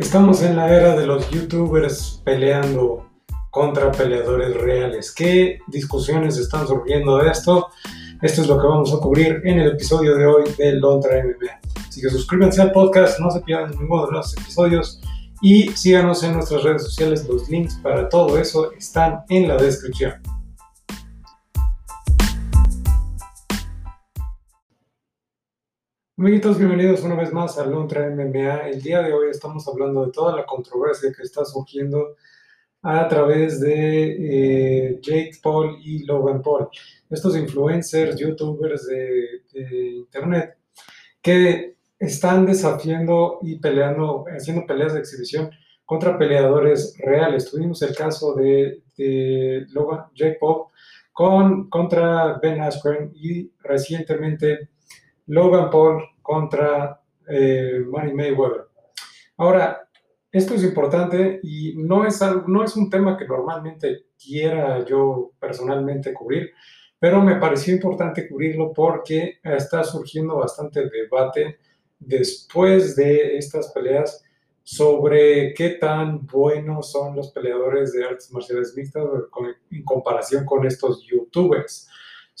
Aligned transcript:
Estamos 0.00 0.42
en 0.42 0.56
la 0.56 0.74
era 0.74 0.96
de 0.96 1.06
los 1.06 1.28
youtubers 1.30 2.22
peleando 2.24 3.06
contra 3.50 3.92
peleadores 3.92 4.56
reales. 4.56 5.12
¿Qué 5.12 5.58
discusiones 5.66 6.38
están 6.38 6.66
surgiendo 6.66 7.18
de 7.18 7.30
esto? 7.30 7.68
Esto 8.22 8.40
es 8.40 8.48
lo 8.48 8.58
que 8.58 8.66
vamos 8.66 8.94
a 8.94 8.96
cubrir 8.96 9.42
en 9.44 9.60
el 9.60 9.72
episodio 9.72 10.16
de 10.16 10.26
hoy 10.26 10.44
de 10.56 10.72
Lontra 10.72 11.22
MMA. 11.22 11.86
Así 11.86 12.00
que 12.00 12.08
suscríbanse 12.08 12.62
al 12.62 12.72
podcast, 12.72 13.20
no 13.20 13.30
se 13.30 13.40
pierdan 13.40 13.72
ninguno 13.78 14.06
de 14.06 14.12
los 14.12 14.34
episodios 14.38 15.02
y 15.42 15.68
síganos 15.72 16.22
en 16.22 16.32
nuestras 16.32 16.62
redes 16.62 16.82
sociales. 16.82 17.28
Los 17.28 17.50
links 17.50 17.74
para 17.82 18.08
todo 18.08 18.38
eso 18.38 18.72
están 18.72 19.20
en 19.28 19.48
la 19.48 19.58
descripción. 19.58 20.14
Amiguitos, 26.20 26.58
bienvenidos 26.58 27.02
una 27.02 27.14
vez 27.14 27.32
más 27.32 27.56
a 27.56 27.64
Lontra 27.64 28.10
MMA. 28.10 28.68
El 28.68 28.82
día 28.82 29.00
de 29.00 29.10
hoy 29.10 29.30
estamos 29.30 29.66
hablando 29.66 30.04
de 30.04 30.12
toda 30.12 30.36
la 30.36 30.44
controversia 30.44 31.10
que 31.16 31.22
está 31.22 31.46
surgiendo 31.46 32.14
a 32.82 33.08
través 33.08 33.58
de 33.58 34.90
eh, 34.90 34.98
Jake 35.00 35.38
Paul 35.42 35.78
y 35.82 36.04
Logan 36.04 36.42
Paul, 36.42 36.68
estos 37.08 37.34
influencers, 37.38 38.20
youtubers 38.20 38.86
de, 38.86 39.96
internet 39.96 40.58
que 41.22 41.76
están 41.98 42.44
desafiando 42.44 43.38
y 43.40 43.58
peleando, 43.58 44.26
haciendo 44.28 44.66
peleas 44.66 44.92
de 44.92 45.00
exhibición 45.00 45.50
contra 45.86 46.18
peleadores 46.18 46.98
reales. 46.98 47.50
Tuvimos 47.50 47.80
el 47.80 47.96
caso 47.96 48.34
de, 48.34 48.82
Logan, 49.70 50.04
Jake 50.14 50.36
Paul 50.38 50.64
con, 51.14 51.70
contra 51.70 52.38
Ben 52.42 52.60
Askren 52.60 53.10
y 53.14 53.50
recientemente 53.62 54.68
Logan 55.30 55.70
Paul 55.70 56.02
contra 56.20 57.00
eh, 57.28 57.84
Manny 57.86 58.12
Mayweather. 58.12 58.66
Ahora, 59.36 59.88
esto 60.32 60.54
es 60.54 60.64
importante 60.64 61.38
y 61.42 61.74
no 61.76 62.04
es, 62.04 62.20
no 62.46 62.64
es 62.64 62.76
un 62.76 62.90
tema 62.90 63.16
que 63.16 63.26
normalmente 63.26 64.06
quiera 64.22 64.84
yo 64.84 65.30
personalmente 65.38 66.12
cubrir, 66.12 66.50
pero 66.98 67.22
me 67.22 67.36
pareció 67.36 67.72
importante 67.74 68.28
cubrirlo 68.28 68.72
porque 68.72 69.38
está 69.42 69.84
surgiendo 69.84 70.36
bastante 70.36 70.90
debate 70.90 71.58
después 71.98 72.96
de 72.96 73.36
estas 73.36 73.72
peleas 73.72 74.24
sobre 74.64 75.54
qué 75.54 75.70
tan 75.70 76.26
buenos 76.26 76.90
son 76.90 77.14
los 77.14 77.30
peleadores 77.30 77.92
de 77.92 78.04
artes 78.04 78.32
marciales 78.32 78.74
mixtas 78.76 79.04
en 79.70 79.84
comparación 79.84 80.44
con 80.44 80.66
estos 80.66 81.06
youtubers 81.06 81.88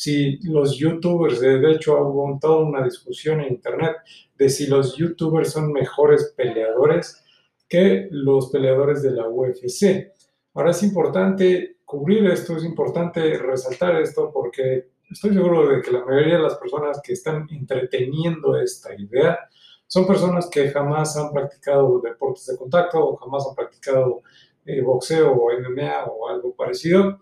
si 0.00 0.38
los 0.44 0.78
youtubers, 0.78 1.40
de 1.42 1.72
hecho 1.72 2.00
hubo 2.00 2.38
toda 2.40 2.64
una 2.64 2.82
discusión 2.82 3.42
en 3.42 3.52
internet 3.52 3.96
de 4.34 4.48
si 4.48 4.66
los 4.66 4.96
youtubers 4.96 5.52
son 5.52 5.74
mejores 5.74 6.32
peleadores 6.34 7.22
que 7.68 8.08
los 8.10 8.48
peleadores 8.48 9.02
de 9.02 9.10
la 9.10 9.28
UFC. 9.28 10.10
Ahora 10.54 10.70
es 10.70 10.82
importante 10.84 11.80
cubrir 11.84 12.24
esto, 12.30 12.56
es 12.56 12.64
importante 12.64 13.36
resaltar 13.36 14.00
esto 14.00 14.30
porque 14.32 14.86
estoy 15.10 15.34
seguro 15.34 15.68
de 15.68 15.82
que 15.82 15.90
la 15.92 16.02
mayoría 16.02 16.36
de 16.38 16.44
las 16.44 16.56
personas 16.56 16.98
que 17.04 17.12
están 17.12 17.46
entreteniendo 17.50 18.58
esta 18.58 18.94
idea 18.98 19.38
son 19.86 20.06
personas 20.06 20.48
que 20.48 20.70
jamás 20.70 21.14
han 21.18 21.30
practicado 21.30 22.00
deportes 22.00 22.46
de 22.46 22.56
contacto 22.56 23.06
o 23.06 23.16
jamás 23.16 23.46
han 23.46 23.54
practicado 23.54 24.22
eh, 24.64 24.80
boxeo 24.80 25.30
o 25.30 25.50
MMA 25.60 26.06
o 26.06 26.26
algo 26.26 26.54
parecido 26.54 27.20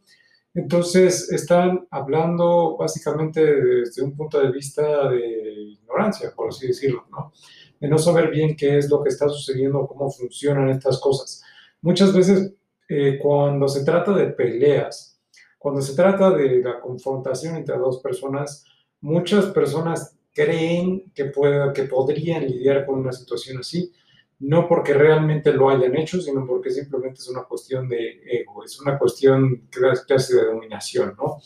entonces, 0.54 1.30
están 1.30 1.86
hablando 1.91 2.77
básicamente 2.77 3.44
desde 3.44 4.02
un 4.02 4.16
punto 4.16 4.41
de 4.41 4.50
vista 4.50 5.08
de 5.10 5.77
ignorancia, 5.80 6.32
por 6.34 6.48
así 6.48 6.68
decirlo, 6.68 7.06
¿no? 7.10 7.32
De 7.78 7.88
no 7.88 7.98
saber 7.98 8.30
bien 8.30 8.56
qué 8.56 8.78
es 8.78 8.90
lo 8.90 9.02
que 9.02 9.10
está 9.10 9.28
sucediendo, 9.28 9.86
cómo 9.86 10.10
funcionan 10.10 10.70
estas 10.70 10.98
cosas. 11.00 11.42
Muchas 11.80 12.12
veces, 12.12 12.55
eh, 12.89 13.18
cuando 13.23 13.68
se 13.68 13.84
trata 13.84 14.12
de 14.12 14.27
peleas, 14.28 15.20
cuando 15.58 15.80
se 15.80 15.95
trata 15.95 16.30
de 16.30 16.62
la 16.62 16.80
confrontación 16.80 17.56
entre 17.56 17.77
dos 17.77 18.00
personas, 18.00 18.64
muchas 19.00 19.46
personas 19.46 20.17
creen 20.33 21.12
que, 21.14 21.27
pueda, 21.27 21.73
que 21.73 21.84
podrían 21.84 22.46
lidiar 22.46 22.86
con 22.86 23.00
una 23.00 23.12
situación 23.12 23.58
así, 23.58 23.92
no 24.40 24.68
porque 24.68 24.94
realmente 24.94 25.52
lo 25.52 25.68
hayan 25.68 25.96
hecho, 25.96 26.20
sino 26.20 26.46
porque 26.46 26.70
simplemente 26.70 27.20
es 27.20 27.28
una 27.28 27.42
cuestión 27.42 27.88
de 27.88 28.20
ego, 28.24 28.64
es 28.64 28.80
una 28.80 28.98
cuestión 28.98 29.68
casi 30.06 30.34
de 30.34 30.44
dominación, 30.44 31.14
¿no? 31.18 31.38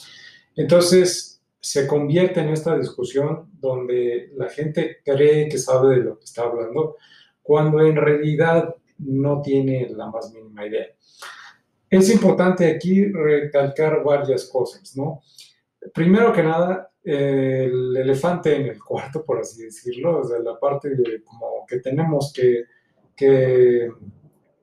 Entonces 0.55 1.43
se 1.59 1.87
convierte 1.87 2.41
en 2.41 2.51
esta 2.51 2.77
discusión 2.77 3.49
donde 3.53 4.33
la 4.37 4.49
gente 4.49 4.99
cree 5.05 5.49
que 5.49 5.59
sabe 5.59 5.97
de 5.97 6.03
lo 6.03 6.19
que 6.19 6.25
está 6.25 6.43
hablando, 6.43 6.97
cuando 7.41 7.81
en 7.81 7.97
realidad 7.97 8.75
no 8.99 9.41
tiene 9.41 9.89
la 9.91 10.07
más 10.11 10.33
mínima 10.33 10.67
idea. 10.67 10.89
Es 11.89 12.11
importante 12.11 12.67
aquí 12.67 13.05
recalcar 13.07 14.03
varias 14.03 14.47
cosas, 14.47 14.97
¿no? 14.97 15.23
Primero 15.95 16.33
que 16.33 16.43
nada, 16.43 16.91
el 17.03 17.97
elefante 17.97 18.55
en 18.55 18.67
el 18.67 18.83
cuarto, 18.83 19.25
por 19.25 19.41
así 19.41 19.65
decirlo, 19.65 20.21
o 20.21 20.25
sea, 20.25 20.39
la 20.39 20.59
parte 20.59 20.91
de 20.91 21.23
como 21.23 21.67
que 21.67 21.79
tenemos 21.81 22.33
que 22.33 22.65
que 23.23 23.93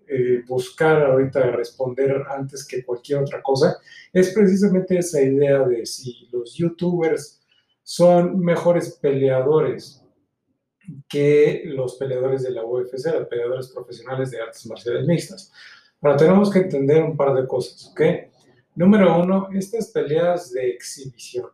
eh, 0.07 0.43
buscar 0.45 1.01
ahorita 1.05 1.51
responder 1.51 2.23
antes 2.29 2.67
que 2.67 2.83
cualquier 2.83 3.19
otra 3.19 3.41
cosa, 3.41 3.77
es 4.11 4.33
precisamente 4.33 4.97
esa 4.97 5.21
idea 5.21 5.59
de 5.59 5.85
si 5.85 6.27
los 6.31 6.55
youtubers 6.55 7.41
son 7.83 8.39
mejores 8.39 8.97
peleadores 9.01 10.03
que 11.07 11.61
los 11.67 11.95
peleadores 11.95 12.43
de 12.43 12.51
la 12.51 12.65
UFC, 12.65 13.05
los 13.13 13.27
peleadores 13.27 13.69
profesionales 13.69 14.31
de 14.31 14.41
artes 14.41 14.65
marciales 14.65 15.07
mixtas. 15.07 15.53
Ahora 16.01 16.17
tenemos 16.17 16.51
que 16.51 16.59
entender 16.59 17.01
un 17.01 17.15
par 17.15 17.33
de 17.33 17.47
cosas, 17.47 17.89
¿ok? 17.91 18.01
Número 18.75 19.21
uno, 19.21 19.47
estas 19.53 19.91
peleas 19.91 20.51
de 20.51 20.69
exhibición 20.69 21.49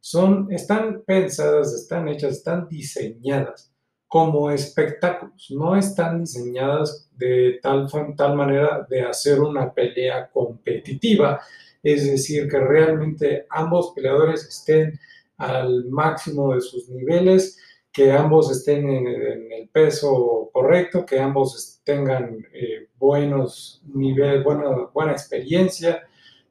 son, 0.00 0.50
están 0.50 1.02
pensadas, 1.02 1.74
están 1.74 2.08
hechas, 2.08 2.38
están 2.38 2.66
diseñadas 2.68 3.70
como 4.10 4.50
espectáculos, 4.50 5.52
no 5.52 5.76
están 5.76 6.18
diseñadas 6.18 7.08
de 7.16 7.60
tal, 7.62 7.86
tal 8.16 8.34
manera 8.34 8.84
de 8.90 9.02
hacer 9.02 9.40
una 9.40 9.72
pelea 9.72 10.28
competitiva, 10.32 11.40
es 11.80 12.10
decir, 12.10 12.48
que 12.48 12.58
realmente 12.58 13.46
ambos 13.48 13.92
peleadores 13.94 14.44
estén 14.48 14.98
al 15.36 15.84
máximo 15.90 16.52
de 16.52 16.60
sus 16.60 16.88
niveles, 16.88 17.56
que 17.92 18.10
ambos 18.10 18.50
estén 18.50 18.90
en, 18.90 19.06
el 19.52 19.68
peso 19.68 20.50
correcto, 20.52 21.06
que 21.06 21.20
ambos 21.20 21.80
tengan 21.84 22.44
eh, 22.52 22.88
buenos 22.98 23.80
niveles, 23.94 24.42
buena, 24.42 24.88
buena 24.92 25.12
experiencia, 25.12 26.02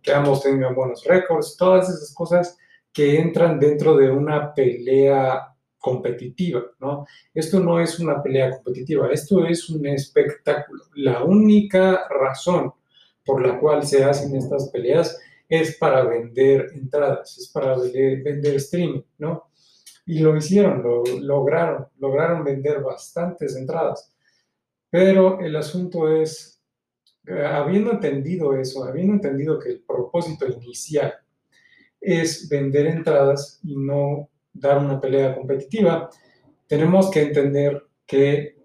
que 0.02 0.14
ambos 0.14 0.44
tengan 0.44 0.74
buenos 0.74 1.04
récords, 1.04 1.58
todas 1.58 1.90
esas 1.90 2.14
cosas 2.14 2.58
que 2.94 3.20
entran 3.20 3.60
dentro 3.60 3.98
de 3.98 4.10
una 4.10 4.54
pelea 4.54 5.58
competitiva, 5.80 6.64
¿no? 6.80 7.08
Esto 7.34 7.60
no 7.60 7.80
es 7.80 8.00
una 8.00 8.22
pelea 8.22 8.52
competitiva, 8.52 9.10
esto 9.12 9.46
es 9.46 9.70
un 9.70 9.86
espectáculo. 9.88 10.84
La 10.96 11.24
única 11.24 12.08
razón 12.10 12.74
por 13.26 13.46
la 13.46 13.60
cual 13.60 13.86
se 13.86 14.04
hacen 14.04 14.36
estas 14.36 14.70
peleas 14.70 15.20
es 15.48 15.78
para 15.78 16.04
vender 16.04 16.72
entradas, 16.74 17.38
es 17.38 17.48
para 17.50 17.76
vender, 17.78 18.56
streaming, 18.56 19.02
¿no? 19.18 19.50
Y 20.06 20.20
lo 20.20 20.36
hicieron, 20.36 20.84
lo 20.84 21.04
lograron, 21.22 21.88
lograron 21.98 22.44
vender 22.44 22.82
bastantes 22.82 23.56
entradas. 23.56 24.14
Pero 24.90 25.40
el 25.40 25.56
asunto 25.56 26.08
es, 26.10 26.62
eh, 27.28 27.46
habiendo 27.46 27.92
entendido 27.92 28.56
eso, 28.56 28.84
habiendo 28.84 29.14
entendido 29.14 29.60
que 29.60 29.70
el 29.70 29.82
propósito 29.82 30.48
inicial 30.48 31.14
es 32.02 32.50
vender 32.50 32.88
entradas 32.88 33.60
y 33.64 33.76
no 33.76 34.30
dar 34.54 34.78
una 34.80 35.00
pelea 35.00 35.36
competitiva, 35.36 36.10
tenemos 36.68 37.10
que 37.10 37.22
entender 37.24 37.84
que 38.06 38.60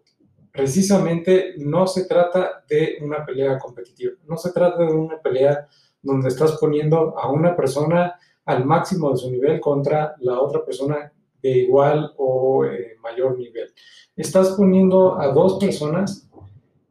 precisamente 0.52 1.54
no 1.58 1.86
se 1.86 2.06
trata 2.06 2.64
de 2.68 2.98
una 3.02 3.24
pelea 3.24 3.58
competitiva, 3.58 4.14
no 4.26 4.36
se 4.36 4.52
trata 4.52 4.84
de 4.84 4.92
una 4.92 5.20
pelea 5.20 5.66
donde 6.00 6.28
estás 6.28 6.58
poniendo 6.58 7.18
a 7.18 7.30
una 7.30 7.56
persona 7.56 8.18
al 8.44 8.64
máximo 8.64 9.10
de 9.10 9.16
su 9.16 9.30
nivel 9.30 9.60
contra 9.60 10.14
la 10.20 10.40
otra 10.40 10.64
persona 10.64 11.12
de 11.42 11.50
igual 11.50 12.12
o 12.18 12.64
eh, 12.64 12.96
mayor 13.02 13.38
nivel. 13.38 13.72
Estás 14.16 14.50
poniendo 14.50 15.18
a 15.20 15.28
dos 15.28 15.58
personas 15.58 16.30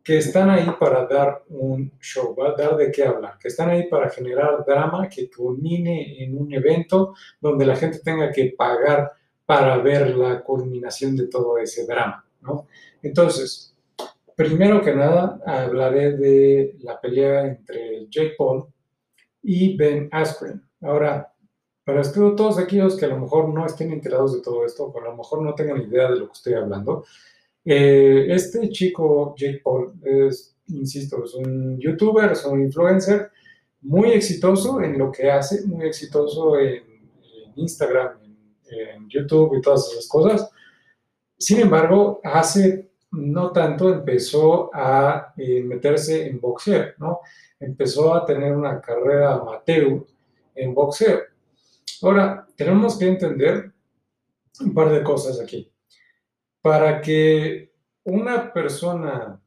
que 0.04 0.18
están 0.18 0.50
ahí 0.50 0.68
para 0.78 1.06
dar 1.06 1.44
un 1.50 1.92
show, 2.00 2.36
va 2.36 2.54
dar 2.56 2.76
de 2.76 2.92
qué 2.92 3.06
hablar, 3.06 3.38
que 3.40 3.48
están 3.48 3.70
ahí 3.70 3.88
para 3.88 4.10
generar 4.10 4.66
drama 4.66 5.08
que 5.08 5.30
culmine 5.32 6.22
en 6.22 6.38
un 6.38 6.54
evento 6.54 7.16
donde 7.40 7.66
la 7.66 7.76
gente 7.76 8.00
tenga 8.00 8.32
que 8.32 8.54
pagar 8.58 9.14
para 9.46 9.78
ver 9.78 10.16
la 10.16 10.42
culminación 10.42 11.16
de 11.16 11.28
todo 11.28 11.58
ese 11.58 11.86
drama, 11.86 12.26
¿no? 12.42 12.68
Entonces, 13.02 13.76
primero 14.36 14.82
que 14.82 14.94
nada, 14.94 15.40
hablaré 15.46 16.18
de 16.18 16.76
la 16.82 17.00
pelea 17.00 17.46
entre 17.46 18.08
Jake 18.10 18.36
Paul 18.38 18.66
y 19.42 19.78
Ben 19.78 20.10
Askren. 20.12 20.62
Ahora, 20.82 21.34
para 21.86 22.02
todos 22.12 22.58
aquellos 22.58 22.98
que 22.98 23.06
a 23.06 23.10
lo 23.10 23.20
mejor 23.20 23.50
no 23.50 23.66
estén 23.66 23.92
enterados 23.92 24.34
de 24.34 24.42
todo 24.42 24.66
esto, 24.66 24.86
o 24.86 25.00
a 25.00 25.04
lo 25.04 25.16
mejor 25.16 25.42
no 25.42 25.54
tengan 25.54 25.82
idea 25.82 26.10
de 26.10 26.18
lo 26.18 26.28
que 26.28 26.34
estoy 26.34 26.54
hablando, 26.54 27.06
Eh, 27.65 28.25
este 28.30 28.69
chico, 28.69 29.33
Jake 29.38 29.62
Paul, 29.63 29.94
es, 30.04 30.56
insisto, 30.68 31.24
es 31.24 31.33
un 31.36 31.80
youtuber, 31.80 32.31
es 32.31 32.45
un 32.45 32.62
influencer 32.62 33.31
muy 33.81 34.12
exitoso 34.12 34.81
en 34.81 34.98
lo 34.98 35.12
que 35.12 35.30
hace, 35.30 35.65
muy 35.65 35.86
exitoso 35.86 36.57
en, 36.57 36.83
Instagram, 37.56 38.18
en, 38.69 39.07
YouTube 39.10 39.57
y 39.57 39.62
todas 39.62 39.92
esas 39.92 40.07
cosas. 40.07 40.50
Sin 41.38 41.60
embargo, 41.60 42.19
hace 42.24 42.89
no 43.12 43.51
tanto 43.51 43.94
empezó 43.94 44.71
a 44.74 45.33
eh, 45.38 45.62
meterse 45.62 46.27
en 46.27 46.39
boxeo, 46.39 46.94
¿no? 46.98 47.19
Empezó 47.59 48.16
a 48.16 48.25
tener 48.25 48.54
una 48.54 48.81
carrera 48.81 49.36
amateur 49.36 50.04
en 50.56 50.74
boxeo. 50.74 51.19
Ahora, 52.01 52.48
tenemos 52.56 52.98
que 52.98 53.07
entender 53.07 53.71
un 54.62 54.74
par 54.74 54.89
de 54.92 55.04
cosas 55.04 55.39
aquí. 55.39 55.73
Para 56.63 57.01
que 57.01 57.74
una 58.06 58.54
persona 58.54 59.38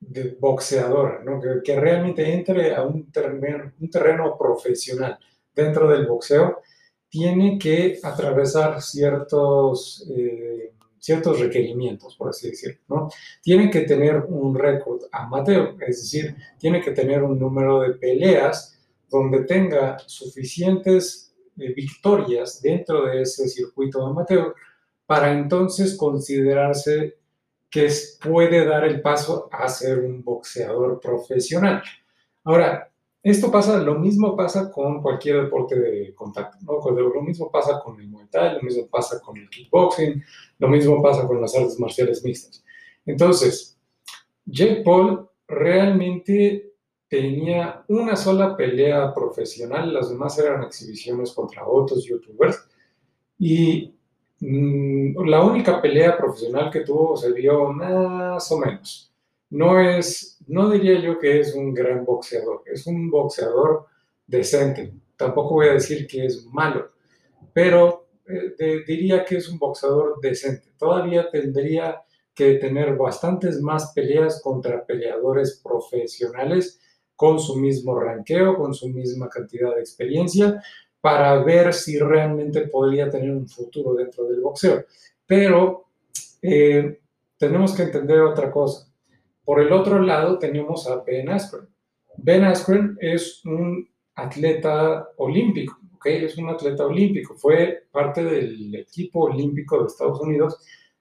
de 0.00 0.36
boxeadora, 0.40 1.22
que, 1.64 1.78
realmente 1.78 2.32
entre 2.32 2.74
a 2.74 2.82
un 2.82 3.12
terreno, 3.12 4.36
profesional 4.36 5.16
dentro 5.54 5.88
del 5.88 6.06
boxeo, 6.06 6.60
tiene 7.08 7.60
que 7.60 8.00
atravesar 8.02 8.82
ciertos, 8.82 10.04
eh, 10.10 10.72
ciertos 10.98 11.38
requerimientos, 11.38 12.16
por 12.16 12.30
así 12.30 12.50
decirlo. 12.50 13.08
Tiene 13.40 13.70
que 13.70 13.82
tener 13.82 14.16
un 14.28 14.52
récord 14.52 15.02
amateur, 15.12 15.76
es 15.86 16.02
decir, 16.02 16.34
tiene 16.58 16.80
que 16.80 16.90
tener 16.90 17.22
un 17.22 17.38
número 17.38 17.82
de 17.82 17.94
peleas 17.94 18.76
donde 19.08 19.44
tenga 19.44 19.96
suficientes 20.06 21.32
eh, 21.56 21.72
victorias 21.72 22.60
dentro 22.60 23.06
de 23.06 23.22
ese 23.22 23.48
circuito 23.48 24.04
amateur 24.04 24.56
para 25.08 25.32
entonces 25.32 25.96
considerarse 25.96 27.16
que 27.70 27.90
puede 28.22 28.66
dar 28.66 28.84
el 28.84 29.00
paso 29.00 29.48
a 29.50 29.66
ser 29.66 30.00
un 30.00 30.22
boxeador 30.22 31.00
profesional. 31.00 31.82
Ahora, 32.44 32.92
esto 33.22 33.50
pasa, 33.50 33.78
lo 33.78 33.94
mismo 33.94 34.36
pasa 34.36 34.70
con 34.70 35.00
cualquier 35.00 35.44
deporte 35.44 35.80
de 35.80 36.14
contacto, 36.14 36.58
¿no? 36.60 36.90
Lo 36.90 37.22
mismo 37.22 37.50
pasa 37.50 37.80
con 37.82 37.98
el 37.98 38.06
Muay 38.06 38.26
Thai, 38.26 38.56
lo 38.56 38.60
mismo 38.60 38.86
pasa 38.88 39.18
con 39.18 39.38
el 39.38 39.48
kickboxing, 39.48 40.22
lo 40.58 40.68
mismo 40.68 41.02
pasa 41.02 41.26
con 41.26 41.40
las 41.40 41.56
artes 41.56 41.80
marciales 41.80 42.22
mixtas. 42.22 42.62
Entonces, 43.06 43.78
Jake 44.44 44.82
Paul 44.84 45.26
realmente 45.46 46.74
tenía 47.08 47.82
una 47.88 48.14
sola 48.14 48.54
pelea 48.54 49.14
profesional, 49.14 49.94
las 49.94 50.10
demás 50.10 50.38
eran 50.38 50.64
exhibiciones 50.64 51.32
contra 51.32 51.66
otros 51.66 52.04
youtubers, 52.04 52.62
y 53.38 53.94
la 54.40 55.42
única 55.42 55.82
pelea 55.82 56.16
profesional 56.16 56.70
que 56.70 56.80
tuvo 56.80 57.16
se 57.16 57.32
vio 57.32 57.72
más 57.72 58.50
o 58.52 58.58
menos. 58.58 59.12
No 59.50 59.80
es, 59.80 60.38
no 60.46 60.70
diría 60.70 61.00
yo 61.00 61.18
que 61.18 61.40
es 61.40 61.54
un 61.54 61.72
gran 61.74 62.04
boxeador, 62.04 62.62
es 62.66 62.86
un 62.86 63.10
boxeador 63.10 63.86
decente. 64.26 64.92
Tampoco 65.16 65.54
voy 65.54 65.68
a 65.68 65.72
decir 65.72 66.06
que 66.06 66.26
es 66.26 66.44
malo, 66.46 66.90
pero 67.52 68.08
eh, 68.26 68.84
diría 68.86 69.24
que 69.24 69.38
es 69.38 69.48
un 69.48 69.58
boxeador 69.58 70.20
decente. 70.20 70.68
Todavía 70.76 71.30
tendría 71.30 72.02
que 72.34 72.54
tener 72.54 72.96
bastantes 72.96 73.60
más 73.60 73.92
peleas 73.94 74.40
contra 74.42 74.84
peleadores 74.84 75.60
profesionales 75.64 76.80
con 77.16 77.40
su 77.40 77.56
mismo 77.56 77.98
ranqueo, 77.98 78.56
con 78.56 78.74
su 78.74 78.88
misma 78.90 79.28
cantidad 79.28 79.74
de 79.74 79.80
experiencia, 79.80 80.62
para 81.00 81.42
ver 81.42 81.72
si 81.72 81.98
realmente 81.98 82.62
podría 82.62 83.08
tener 83.08 83.30
un 83.30 83.48
futuro 83.48 83.94
dentro 83.94 84.24
del 84.24 84.40
boxeo. 84.40 84.84
Pero 85.26 85.86
eh, 86.42 87.00
tenemos 87.36 87.74
que 87.74 87.84
entender 87.84 88.20
otra 88.20 88.50
cosa. 88.50 88.92
Por 89.44 89.60
el 89.60 89.72
otro 89.72 90.00
lado 90.00 90.38
tenemos 90.38 90.86
a 90.88 91.02
Ben 91.02 91.28
Askren. 91.28 91.68
Ben 92.16 92.44
Askren 92.44 92.98
es 93.00 93.44
un 93.44 93.88
atleta 94.14 95.08
olímpico, 95.16 95.78
¿ok? 95.94 96.06
Es 96.06 96.36
un 96.36 96.48
atleta 96.48 96.84
olímpico. 96.84 97.34
Fue 97.36 97.84
parte 97.92 98.24
del 98.24 98.74
equipo 98.74 99.20
olímpico 99.26 99.78
de 99.78 99.86
Estados 99.86 100.20
Unidos 100.20 100.58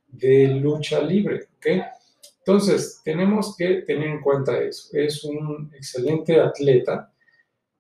de 0.08 0.48
lucha 0.48 1.02
libre, 1.02 1.48
¿ok? 1.58 1.68
Entonces, 2.40 3.02
tenemos 3.04 3.58
que 3.58 3.82
tener 3.82 4.08
en 4.08 4.22
cuenta 4.22 4.58
eso. 4.60 4.90
Es 4.94 5.24
un 5.26 5.70
excelente 5.76 6.40
atleta 6.40 7.12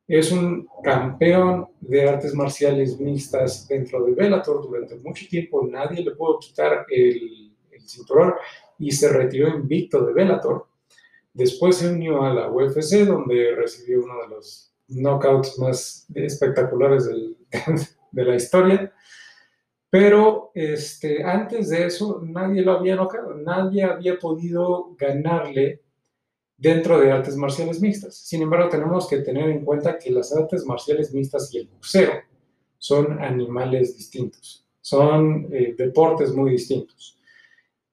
es 0.07 0.31
un 0.31 0.67
campeón 0.83 1.67
de 1.81 2.07
artes 2.07 2.33
marciales 2.33 2.97
mixtas 2.99 3.67
dentro 3.67 4.05
de 4.05 4.13
Bellator 4.13 4.61
durante 4.61 4.95
mucho 4.95 5.27
tiempo. 5.27 5.67
Nadie 5.67 6.03
le 6.03 6.11
pudo 6.11 6.39
quitar 6.39 6.85
el, 6.89 7.53
cinturón 7.85 8.33
y 8.79 8.91
se 8.91 9.09
retiró 9.09 9.47
invicto 9.47 10.05
de 10.05 10.13
Bellator. 10.13 10.67
Después 11.33 11.77
se 11.77 11.89
unió 11.89 12.23
a 12.23 12.33
la 12.33 12.51
UFC, 12.51 13.05
donde 13.05 13.55
recibió 13.55 14.03
uno 14.03 14.21
de 14.23 14.27
los 14.27 14.73
knockouts 14.89 15.57
más 15.59 16.05
espectaculares 16.13 17.09
de 18.11 18.25
la 18.25 18.35
historia. 18.35 18.93
Pero 19.89 20.51
este, 20.53 21.23
antes 21.23 21.69
de 21.69 21.85
eso, 21.85 22.21
nadie 22.23 22.61
lo 22.61 22.73
había 22.73 22.95
knockout, 22.95 23.37
nadie 23.37 23.83
había 23.83 24.19
podido 24.19 24.95
ganarle 24.97 25.81
dentro 26.57 26.99
de 26.99 27.11
artes 27.11 27.35
marciales 27.35 27.79
mixtas. 27.79 28.17
Sin 28.17 28.41
embargo, 28.41 28.69
tenemos 28.69 29.07
que 29.07 29.19
tener 29.19 29.49
en 29.49 29.63
cuenta 29.63 29.97
que 29.97 30.09
las 30.09 30.35
artes 30.35 30.65
marciales 30.65 31.13
mixtas 31.13 31.53
y 31.53 31.59
el 31.59 31.67
boxeo 31.67 32.11
son 32.79 33.21
animales 33.21 33.95
distintos, 33.95 34.65
son 34.81 35.47
eh, 35.51 35.75
deportes 35.77 36.33
muy 36.33 36.51
distintos. 36.51 37.19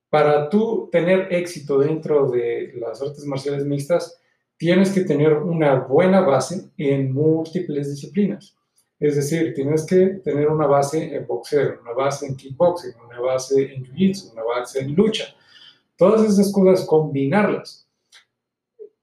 Para 0.08 0.49
tú 0.49 0.88
tener 0.90 1.32
éxito 1.32 1.78
dentro 1.78 2.31
de 2.31 2.72
las 2.76 3.02
artes 3.02 3.25
marciales 3.26 3.64
mixtas, 3.64 4.19
tienes 4.56 4.93
que 4.93 5.02
tener 5.02 5.34
una 5.34 5.81
buena 5.81 6.20
base 6.20 6.70
en 6.78 7.12
múltiples 7.12 7.90
disciplinas. 7.90 8.56
Es 9.00 9.16
decir, 9.16 9.52
tienes 9.55 9.84
que 9.84 10.06
tener 10.25 10.49
una 10.49 10.66
base 10.66 11.14
en 11.14 11.26
boxeo, 11.26 11.81
una 11.82 11.93
base 11.93 12.26
en 12.26 12.37
kickboxing, 12.37 12.93
una 13.05 13.20
base 13.20 13.75
en 13.75 13.84
jiu-jitsu, 13.84 14.32
una 14.32 14.44
base 14.44 14.81
en 14.81 14.94
lucha. 14.94 15.25
Todas 15.96 16.31
esas 16.31 16.52
cosas, 16.52 16.87
combinarlas 16.87 17.83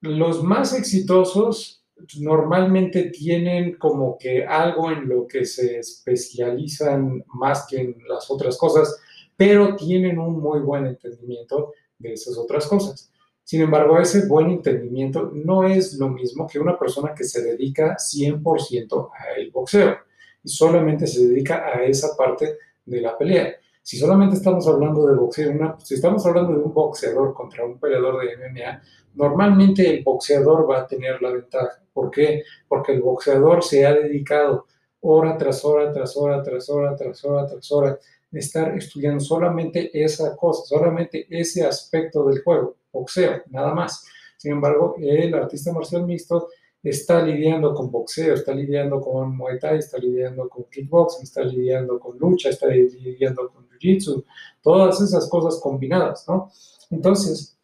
los 0.02 0.44
más 0.44 0.74
exitosos 0.74 1.84
normalmente 2.20 3.04
tienen 3.12 3.76
como 3.78 4.18
que 4.18 4.44
algo 4.44 4.92
en 4.92 5.08
lo 5.08 5.28
que 5.28 5.46
se 5.46 5.80
especializan 5.80 7.24
más 7.34 7.68
que 7.68 7.82
en 7.82 7.98
las 8.08 8.30
otras 8.32 8.58
cosas, 8.58 9.00
pero 9.38 9.76
tienen 9.76 10.18
un 10.20 10.40
muy 10.40 10.60
buen 10.60 10.88
entendimiento 10.88 11.74
de 11.98 12.14
esas 12.14 12.38
otras 12.38 12.68
cosas. 12.68 13.12
Sin 13.44 13.62
embargo, 13.62 14.00
ese 14.00 14.28
buen 14.28 14.50
entendimiento 14.50 15.32
no 15.34 15.64
es 15.64 15.96
lo 15.96 16.10
mismo 16.10 16.48
que 16.48 16.60
una 16.60 16.78
persona 16.78 17.14
que 17.14 17.24
se 17.24 17.44
dedica 17.44 17.98
100% 17.98 19.10
al 19.14 19.52
boxeo 19.52 19.98
y 20.44 20.50
solamente 20.50 21.06
se 21.06 21.28
dedica 21.28 21.66
a 21.68 21.84
esa 21.84 22.16
parte 22.16 22.58
de 22.86 23.02
la 23.02 23.18
pelea. 23.18 23.56
Si 23.84 23.98
solamente 23.98 24.36
estamos 24.36 24.68
hablando 24.68 25.08
de 25.08 25.16
boxeo, 25.16 25.78
si 25.84 25.96
estamos 25.96 26.26
hablando 26.26 26.54
de 26.54 26.60
un 26.60 26.74
boxeador 26.74 27.34
contra 27.34 27.66
un 27.66 27.80
peleador 27.80 28.22
de 28.22 28.38
MMA, 28.38 28.82
normalmente 29.16 29.90
el 29.90 30.04
boxeador 30.04 30.70
va 30.70 30.82
a 30.82 30.88
tener 30.88 31.22
la 31.22 31.32
ventaja. 31.32 31.82
¿Por 31.94 32.10
qué? 32.12 32.44
Porque 32.68 32.94
el 32.94 33.02
boxeador 33.02 33.64
se 33.64 33.86
ha 33.86 33.94
dedicado 33.94 34.66
hora 35.02 35.38
tras 35.38 35.66
hora, 35.66 35.92
tras 35.92 36.16
hora, 36.16 36.42
tras 36.42 36.70
hora, 36.70 36.96
tras 36.96 37.26
hora, 37.26 37.48
tras 37.48 37.72
hora, 37.72 38.00
de 38.30 38.40
estar 38.40 38.78
estudiando 38.78 39.20
solamente 39.20 39.92
esa 39.94 40.36
cosa, 40.38 40.64
solamente 40.64 41.28
ese 41.30 41.66
aspecto 41.66 42.26
del 42.26 42.42
juego, 42.42 42.78
boxeo, 42.92 43.42
nada 43.50 43.74
más. 43.74 44.06
Sin 44.38 44.54
embargo, 44.54 44.96
el 44.98 45.34
artista 45.34 45.74
marcial 45.74 46.06
mixto 46.06 46.48
está 46.82 47.22
lidiando 47.22 47.74
con 47.76 47.92
boxeo, 47.92 48.34
está 48.34 48.54
lidiando 48.54 49.02
con 49.02 49.36
Muay 49.36 49.60
Thai, 49.60 49.80
está 49.80 49.98
lidiando 49.98 50.50
con 50.50 50.64
kickboxing, 50.72 51.24
está 51.24 51.44
lidiando 51.44 52.00
con 52.00 52.18
lucha, 52.18 52.50
está 52.50 52.68
lidiando 52.68 53.50
con 53.50 53.68
Jiu-Jitsu, 53.70 54.24
todas 54.62 55.00
esas 55.02 55.30
cosas 55.30 55.60
combinadas, 55.62 56.26
¿no? 56.28 56.50
Entonces, 56.90 57.58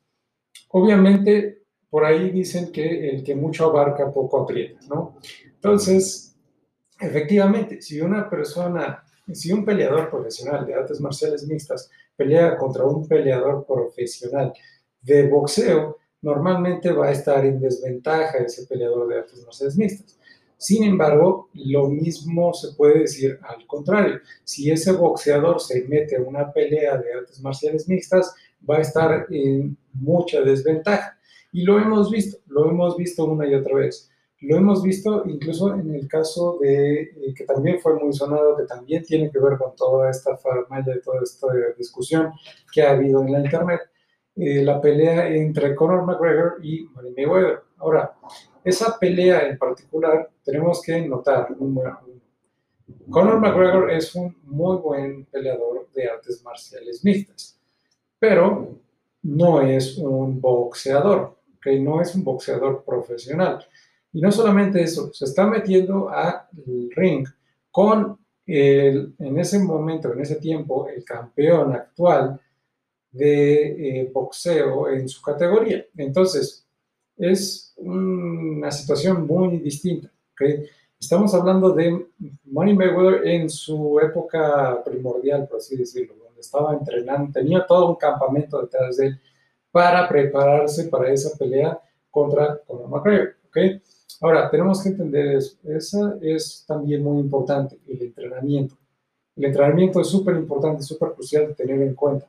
obviamente, 0.69 1.63
por 1.89 2.05
ahí 2.05 2.31
dicen 2.31 2.71
que 2.71 3.09
el 3.09 3.23
que 3.23 3.35
mucho 3.35 3.65
abarca, 3.65 4.11
poco 4.11 4.41
aprieta, 4.41 4.79
¿no? 4.87 5.17
Entonces, 5.55 6.35
efectivamente, 6.99 7.81
si 7.81 8.01
una 8.01 8.29
persona, 8.29 9.03
si 9.31 9.51
un 9.51 9.65
peleador 9.65 10.09
profesional 10.09 10.65
de 10.65 10.75
artes 10.75 10.99
marciales 10.99 11.47
mixtas 11.47 11.89
pelea 12.15 12.57
contra 12.57 12.85
un 12.85 13.07
peleador 13.07 13.65
profesional 13.65 14.53
de 15.01 15.27
boxeo, 15.27 15.97
normalmente 16.21 16.91
va 16.91 17.07
a 17.07 17.11
estar 17.11 17.45
en 17.45 17.59
desventaja 17.59 18.39
ese 18.39 18.65
peleador 18.65 19.07
de 19.07 19.19
artes 19.19 19.43
marciales 19.45 19.77
mixtas. 19.77 20.17
Sin 20.57 20.83
embargo, 20.83 21.49
lo 21.53 21.87
mismo 21.87 22.51
se 22.53 22.73
puede 22.75 23.01
decir 23.01 23.39
al 23.43 23.65
contrario. 23.67 24.19
Si 24.43 24.71
ese 24.71 24.91
boxeador 24.91 25.61
se 25.61 25.83
mete 25.87 26.15
a 26.15 26.21
una 26.21 26.51
pelea 26.51 26.97
de 26.97 27.13
artes 27.13 27.39
marciales 27.41 27.87
mixtas, 27.87 28.33
va 28.67 28.77
a 28.77 28.81
estar 28.81 29.27
en 29.29 29.77
mucha 29.99 30.41
desventaja. 30.41 31.17
Y 31.51 31.63
lo 31.63 31.79
hemos 31.79 32.11
visto, 32.11 32.37
lo 32.47 32.69
hemos 32.69 32.97
visto 32.97 33.25
una 33.25 33.47
y 33.47 33.53
otra 33.53 33.75
vez. 33.75 34.09
Lo 34.41 34.55
hemos 34.55 34.83
visto 34.83 35.23
incluso 35.25 35.73
en 35.73 35.95
el 35.95 36.07
caso 36.07 36.59
de, 36.61 37.01
eh, 37.01 37.33
que 37.35 37.43
también 37.43 37.79
fue 37.79 37.95
muy 37.95 38.13
sonado, 38.13 38.55
que 38.55 38.65
también 38.65 39.03
tiene 39.03 39.31
que 39.31 39.39
ver 39.39 39.57
con 39.57 39.75
toda 39.75 40.11
esta 40.11 40.37
farmaya 40.37 40.95
y 40.95 41.01
toda 41.01 41.21
esta 41.23 41.47
discusión 41.75 42.31
que 42.71 42.83
ha 42.83 42.91
habido 42.91 43.23
en 43.23 43.31
la 43.31 43.39
Internet, 43.39 43.81
eh, 44.35 44.63
la 44.63 44.79
pelea 44.79 45.27
entre 45.29 45.73
Conor 45.75 46.05
McGregor 46.05 46.59
y 46.61 46.83
Money 46.93 47.13
Mayweather. 47.15 47.61
Ahora, 47.77 48.15
esa 48.63 48.99
pelea 48.99 49.47
en 49.47 49.57
particular 49.57 50.29
tenemos 50.43 50.83
que 50.83 51.01
notar, 51.07 51.47
Conor 53.09 53.39
McGregor 53.39 53.89
es 53.91 54.13
un 54.13 54.35
muy 54.43 54.77
buen 54.77 55.25
peleador 55.25 55.89
de 55.93 56.09
artes 56.09 56.43
marciales 56.43 57.03
mixtas, 57.03 57.59
pero 58.19 58.77
no 59.23 59.61
es 59.61 59.97
un 59.97 60.39
boxeador, 60.39 61.37
que 61.61 61.79
no 61.79 62.01
es 62.01 62.15
un 62.15 62.23
boxeador 62.23 62.83
profesional. 62.85 63.65
Y 64.13 64.21
no 64.21 64.31
solamente 64.31 64.81
eso, 64.81 65.13
se 65.13 65.25
está 65.25 65.45
metiendo 65.45 66.09
al 66.09 66.41
ring 66.95 67.27
con 67.71 68.17
el, 68.45 69.13
en 69.19 69.39
ese 69.39 69.59
momento, 69.59 70.13
en 70.13 70.21
ese 70.21 70.35
tiempo, 70.35 70.87
el 70.87 71.03
campeón 71.03 71.73
actual 71.73 72.39
de 73.11 73.99
eh, 74.01 74.11
boxeo 74.13 74.89
en 74.89 75.09
su 75.09 75.21
categoría. 75.21 75.85
Entonces, 75.97 76.65
es 77.17 77.73
una 77.77 78.71
situación 78.71 79.25
muy 79.25 79.57
distinta. 79.57 80.09
Estamos 80.99 81.33
hablando 81.33 81.73
de 81.73 82.07
Money 82.45 82.75
Mayweather 82.75 83.27
en 83.27 83.49
su 83.49 83.99
época 83.99 84.83
primordial, 84.83 85.47
por 85.47 85.57
así 85.57 85.75
decirlo, 85.75 86.26
donde 86.37 86.41
estaba 86.41 86.73
entrenando, 86.73 87.33
tenía 87.33 87.65
todo 87.65 87.89
un 87.89 87.95
campamento 87.95 88.61
detrás 88.61 88.97
de 88.97 89.07
él 89.07 89.21
para 89.71 90.07
prepararse 90.07 90.85
para 90.85 91.11
esa 91.11 91.37
pelea 91.37 91.79
contra 92.09 92.59
Conor 92.65 92.89
McGregor. 92.89 93.35
¿okay? 93.47 93.81
Ahora, 94.21 94.49
tenemos 94.49 94.81
que 94.81 94.89
entender 94.89 95.37
eso. 95.37 96.15
Es 96.21 96.63
también 96.67 97.03
muy 97.03 97.19
importante, 97.19 97.77
el 97.87 98.01
entrenamiento. 98.01 98.75
El 99.35 99.45
entrenamiento 99.45 100.01
es 100.01 100.07
súper 100.07 100.35
importante, 100.35 100.81
súper 100.81 101.11
crucial 101.11 101.47
de 101.47 101.53
tener 101.53 101.81
en 101.81 101.93
cuenta 101.93 102.27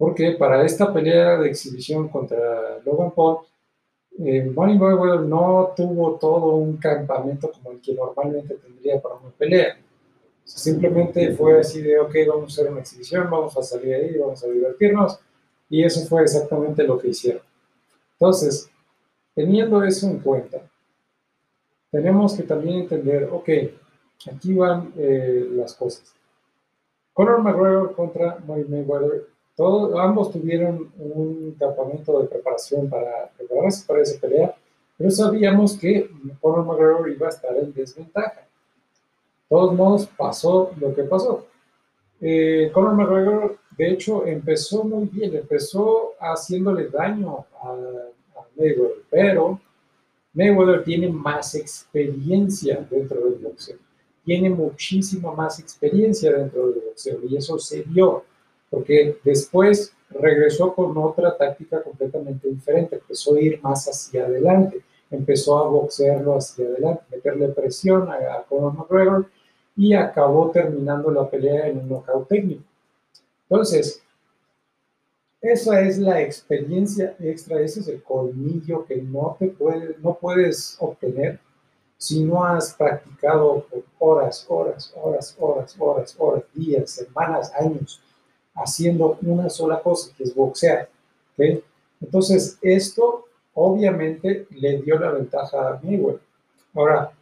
porque 0.00 0.32
para 0.32 0.64
esta 0.64 0.90
pelea 0.94 1.36
de 1.36 1.50
exhibición 1.50 2.08
contra 2.08 2.78
Logan 2.86 3.10
Paul, 3.10 3.40
eh, 4.18 4.50
Money 4.50 4.78
Mayweather 4.78 5.20
no 5.20 5.74
tuvo 5.76 6.14
todo 6.14 6.54
un 6.54 6.78
campamento 6.78 7.52
como 7.52 7.72
el 7.72 7.82
que 7.82 7.92
normalmente 7.92 8.54
tendría 8.54 8.98
para 8.98 9.16
una 9.16 9.28
pelea. 9.28 9.78
Simplemente 10.56 11.34
fue 11.34 11.60
así 11.60 11.80
de, 11.80 11.98
ok, 11.98 12.14
vamos 12.28 12.44
a 12.44 12.46
hacer 12.60 12.72
una 12.72 12.80
exhibición, 12.80 13.30
vamos 13.30 13.56
a 13.56 13.62
salir 13.62 13.94
ahí, 13.94 14.18
vamos 14.18 14.42
a 14.44 14.48
divertirnos, 14.48 15.18
y 15.68 15.84
eso 15.84 16.06
fue 16.06 16.22
exactamente 16.22 16.82
lo 16.82 16.98
que 16.98 17.08
hicieron. 17.08 17.42
Entonces, 18.12 18.70
teniendo 19.34 19.82
eso 19.82 20.08
en 20.08 20.18
cuenta, 20.18 20.60
tenemos 21.90 22.34
que 22.34 22.42
también 22.42 22.80
entender, 22.80 23.28
ok, 23.30 23.48
aquí 24.32 24.54
van 24.54 24.92
eh, 24.96 25.48
las 25.52 25.74
cosas. 25.74 26.14
Conor 27.12 27.42
McGregor 27.42 27.94
contra 27.94 28.38
Money 28.46 28.64
Mayweather 28.64 29.26
ambos 29.98 30.32
tuvieron 30.32 30.90
un 30.98 31.54
campamento 31.58 32.20
de 32.20 32.28
preparación 32.28 32.88
para 32.88 33.30
prepararse 33.36 33.84
para 33.86 34.02
esa 34.02 34.20
pelea, 34.20 34.54
pero 34.96 35.10
sabíamos 35.10 35.76
que 35.76 36.10
Conor 36.40 36.64
McGregor 36.64 37.10
iba 37.10 37.26
a 37.26 37.30
estar 37.30 37.56
en 37.56 37.72
desventaja. 37.72 38.46
Todos 39.50 39.74
modos, 39.74 40.06
pasó 40.16 40.70
lo 40.80 40.94
que 40.94 41.02
pasó. 41.02 41.46
Eh, 42.22 42.70
Conor 42.72 42.94
McGregor, 42.94 43.58
de 43.76 43.90
hecho, 43.90 44.24
empezó 44.24 44.84
muy 44.84 45.06
bien, 45.06 45.36
empezó 45.36 46.12
haciéndole 46.20 46.88
daño 46.88 47.44
a, 47.62 47.68
a 47.68 48.42
Mayweather, 48.56 49.02
pero 49.10 49.60
Mayweather 50.32 50.84
tiene 50.84 51.08
más 51.08 51.54
experiencia 51.54 52.86
dentro 52.90 53.20
del 53.22 53.40
boxeo, 53.40 53.76
tiene 54.24 54.48
muchísima 54.50 55.32
más 55.32 55.58
experiencia 55.58 56.32
dentro 56.32 56.68
del 56.68 56.82
boxeo 56.86 57.18
y 57.28 57.36
eso 57.36 57.58
se 57.58 57.82
vio 57.82 58.24
porque 58.70 59.18
después 59.24 59.92
regresó 60.10 60.72
con 60.74 60.96
otra 60.96 61.36
táctica 61.36 61.82
completamente 61.82 62.48
diferente, 62.48 62.96
empezó 62.96 63.34
a 63.34 63.40
ir 63.40 63.60
más 63.60 63.86
hacia 63.86 64.26
adelante, 64.26 64.80
empezó 65.10 65.58
a 65.58 65.68
boxearlo 65.68 66.36
hacia 66.36 66.66
adelante, 66.66 67.02
meterle 67.10 67.48
presión 67.48 68.08
a, 68.08 68.44
Conor 68.48 68.74
McGregor 68.74 69.26
y 69.80 69.94
acabó 69.94 70.50
terminando 70.50 71.10
la 71.10 71.26
pelea 71.30 71.68
en 71.68 71.78
un 71.78 71.88
knockout 71.88 72.28
técnico. 72.28 72.62
Entonces, 73.48 74.02
esa 75.40 75.80
es 75.80 75.96
la 75.96 76.20
experiencia 76.20 77.16
extra, 77.18 77.58
ese 77.62 77.80
es 77.80 77.88
el 77.88 78.02
colmillo 78.02 78.84
que 78.84 78.96
no, 78.96 79.36
te 79.38 79.46
puede, 79.46 79.96
no 80.02 80.18
puedes 80.20 80.76
obtener 80.80 81.40
si 81.96 82.22
no 82.22 82.44
has 82.44 82.74
practicado 82.74 83.64
horas, 83.98 84.44
horas, 84.50 84.92
horas, 84.94 85.34
horas, 85.38 85.74
horas, 85.78 86.14
horas, 86.18 86.44
días, 86.52 86.90
semanas, 86.90 87.50
años 87.58 88.02
haciendo 88.54 89.18
una 89.22 89.48
sola 89.48 89.80
cosa, 89.80 90.12
que 90.14 90.24
es 90.24 90.34
boxear. 90.34 90.90
Entonces, 92.02 92.58
esto 92.60 93.24
obviamente 93.54 94.46
le 94.50 94.82
dio 94.82 94.98
la 94.98 95.12
ventaja 95.12 95.70
a 95.70 95.80
Mayweather. 95.82 96.20
Ahora, 96.74 97.12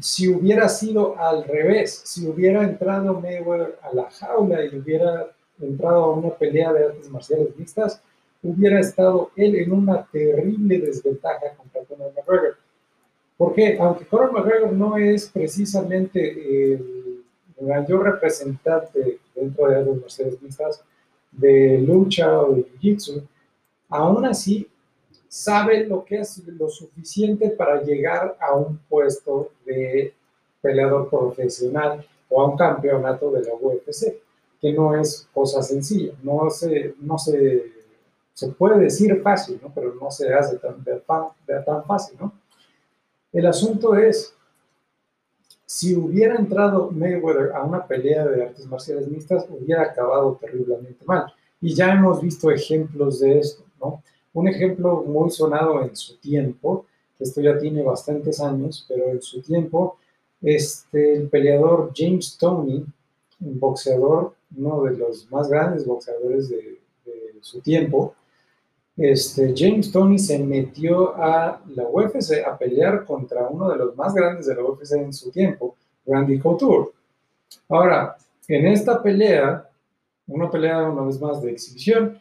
si 0.00 0.28
hubiera 0.28 0.68
sido 0.68 1.18
al 1.18 1.44
revés, 1.44 2.02
si 2.04 2.26
hubiera 2.26 2.62
entrado 2.64 3.20
Mayweather 3.20 3.78
a 3.82 3.94
la 3.94 4.10
jaula 4.10 4.64
y 4.64 4.76
hubiera 4.76 5.30
entrado 5.60 6.04
a 6.04 6.12
una 6.14 6.30
pelea 6.30 6.72
de 6.72 6.84
artes 6.84 7.10
marciales 7.10 7.56
mixtas, 7.56 8.02
hubiera 8.42 8.80
estado 8.80 9.30
él 9.36 9.56
en 9.56 9.72
una 9.72 10.06
terrible 10.06 10.78
desventaja 10.78 11.54
contra 11.56 11.84
Conor 11.84 12.12
McGregor. 12.14 12.56
Porque 13.36 13.78
aunque 13.78 14.06
Conor 14.06 14.32
McGregor 14.32 14.72
no 14.72 14.96
es 14.96 15.28
precisamente 15.28 16.74
el 16.74 17.04
mayor 17.60 18.04
representante 18.04 19.18
dentro 19.34 19.68
de 19.68 19.84
las 19.84 19.96
marciales 19.96 20.42
mixtas 20.42 20.82
de 21.32 21.78
lucha 21.78 22.40
o 22.40 22.54
de 22.54 22.66
jiu-jitsu, 22.80 23.22
aún 23.88 24.24
así 24.26 24.68
sabe 25.30 25.86
lo 25.86 26.04
que 26.04 26.18
es 26.18 26.44
lo 26.44 26.68
suficiente 26.68 27.50
para 27.50 27.80
llegar 27.82 28.36
a 28.40 28.56
un 28.56 28.78
puesto 28.88 29.52
de 29.64 30.12
peleador 30.60 31.08
profesional 31.08 32.04
o 32.28 32.42
a 32.42 32.50
un 32.50 32.56
campeonato 32.56 33.30
de 33.30 33.44
la 33.44 33.54
UFC, 33.54 34.20
que 34.60 34.72
no 34.72 35.00
es 35.00 35.28
cosa 35.32 35.62
sencilla, 35.62 36.14
no 36.24 36.50
se, 36.50 36.96
no 36.98 37.16
se, 37.16 37.64
se 38.34 38.48
puede 38.48 38.80
decir 38.80 39.22
fácil, 39.22 39.60
¿no? 39.62 39.72
pero 39.72 39.94
no 39.94 40.10
se 40.10 40.34
hace 40.34 40.58
tan, 40.58 40.84
tan 40.84 41.84
fácil. 41.84 42.18
¿no? 42.20 42.32
El 43.32 43.46
asunto 43.46 43.94
es 43.94 44.34
si 45.64 45.94
hubiera 45.94 46.34
entrado 46.34 46.90
Mayweather 46.90 47.52
a 47.52 47.62
una 47.62 47.86
pelea 47.86 48.26
de 48.26 48.42
artes 48.42 48.66
marciales 48.66 49.06
mixtas, 49.06 49.46
hubiera 49.48 49.82
acabado 49.82 50.36
terriblemente 50.40 51.04
mal. 51.04 51.32
Y 51.60 51.72
ya 51.72 51.92
hemos 51.92 52.20
visto 52.20 52.50
ejemplos 52.50 53.20
de 53.20 53.38
esto, 53.38 53.62
¿no? 53.80 54.02
Un 54.32 54.48
ejemplo 54.48 55.02
muy 55.06 55.30
sonado 55.30 55.82
en 55.82 55.96
su 55.96 56.16
tiempo, 56.18 56.86
esto 57.18 57.40
ya 57.40 57.58
tiene 57.58 57.82
bastantes 57.82 58.40
años, 58.40 58.84
pero 58.88 59.10
en 59.10 59.20
su 59.20 59.42
tiempo, 59.42 59.98
este, 60.40 61.14
el 61.14 61.28
peleador 61.28 61.92
James 61.94 62.36
Toney, 62.38 62.84
un 63.40 63.60
boxeador, 63.60 64.34
uno 64.56 64.82
de 64.84 64.96
los 64.96 65.30
más 65.30 65.48
grandes 65.48 65.86
boxeadores 65.86 66.48
de, 66.48 66.78
de 67.04 67.34
su 67.40 67.60
tiempo, 67.60 68.14
este, 69.00 69.54
James 69.56 69.90
Tony 69.90 70.18
se 70.18 70.38
metió 70.38 71.16
a 71.16 71.62
la 71.74 71.84
UFC 71.88 72.44
a 72.46 72.58
pelear 72.58 73.06
contra 73.06 73.48
uno 73.48 73.70
de 73.70 73.76
los 73.76 73.96
más 73.96 74.12
grandes 74.12 74.46
de 74.46 74.54
la 74.54 74.62
UFC 74.62 74.92
en 74.92 75.14
su 75.14 75.30
tiempo, 75.30 75.74
Randy 76.04 76.38
Couture. 76.38 76.90
Ahora, 77.70 78.16
en 78.46 78.66
esta 78.66 79.02
pelea, 79.02 79.66
una 80.26 80.50
pelea 80.50 80.90
una 80.90 81.02
vez 81.02 81.18
más 81.18 81.40
de 81.40 81.50
exhibición, 81.50 82.20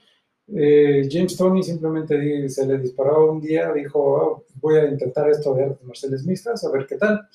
eh, 0.56 1.08
James 1.10 1.36
Tony 1.38 1.64
simplemente 1.64 2.50
se 2.50 2.66
le 2.66 2.78
disparó 2.80 3.32
un 3.32 3.42
día, 3.42 3.72
dijo, 3.74 4.00
oh, 4.00 4.46
voy 4.56 4.78
a 4.78 4.86
intentar 4.86 5.30
esto 5.30 5.54
de 5.54 5.64
artes 5.64 5.84
marciales 5.84 6.26
a 6.64 6.72
ver 6.72 6.88
qué 6.88 6.96
tal, 6.96 7.28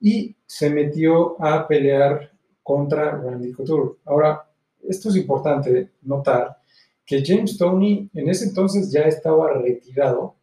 y 0.00 0.34
se 0.46 0.70
metió 0.70 1.42
a 1.42 1.66
pelear 1.66 2.30
contra 2.62 3.16
Randy 3.16 3.52
Couture. 3.52 3.96
Ahora, 4.04 4.46
esto 4.88 5.08
es 5.08 5.16
importante 5.16 5.90
notar 6.02 6.58
que 7.04 7.24
James 7.24 7.56
Tony 7.56 8.08
en 8.14 8.28
ese 8.28 8.46
entonces 8.46 8.90
ya 8.90 9.02
estaba 9.02 9.52
retirado, 9.54 10.36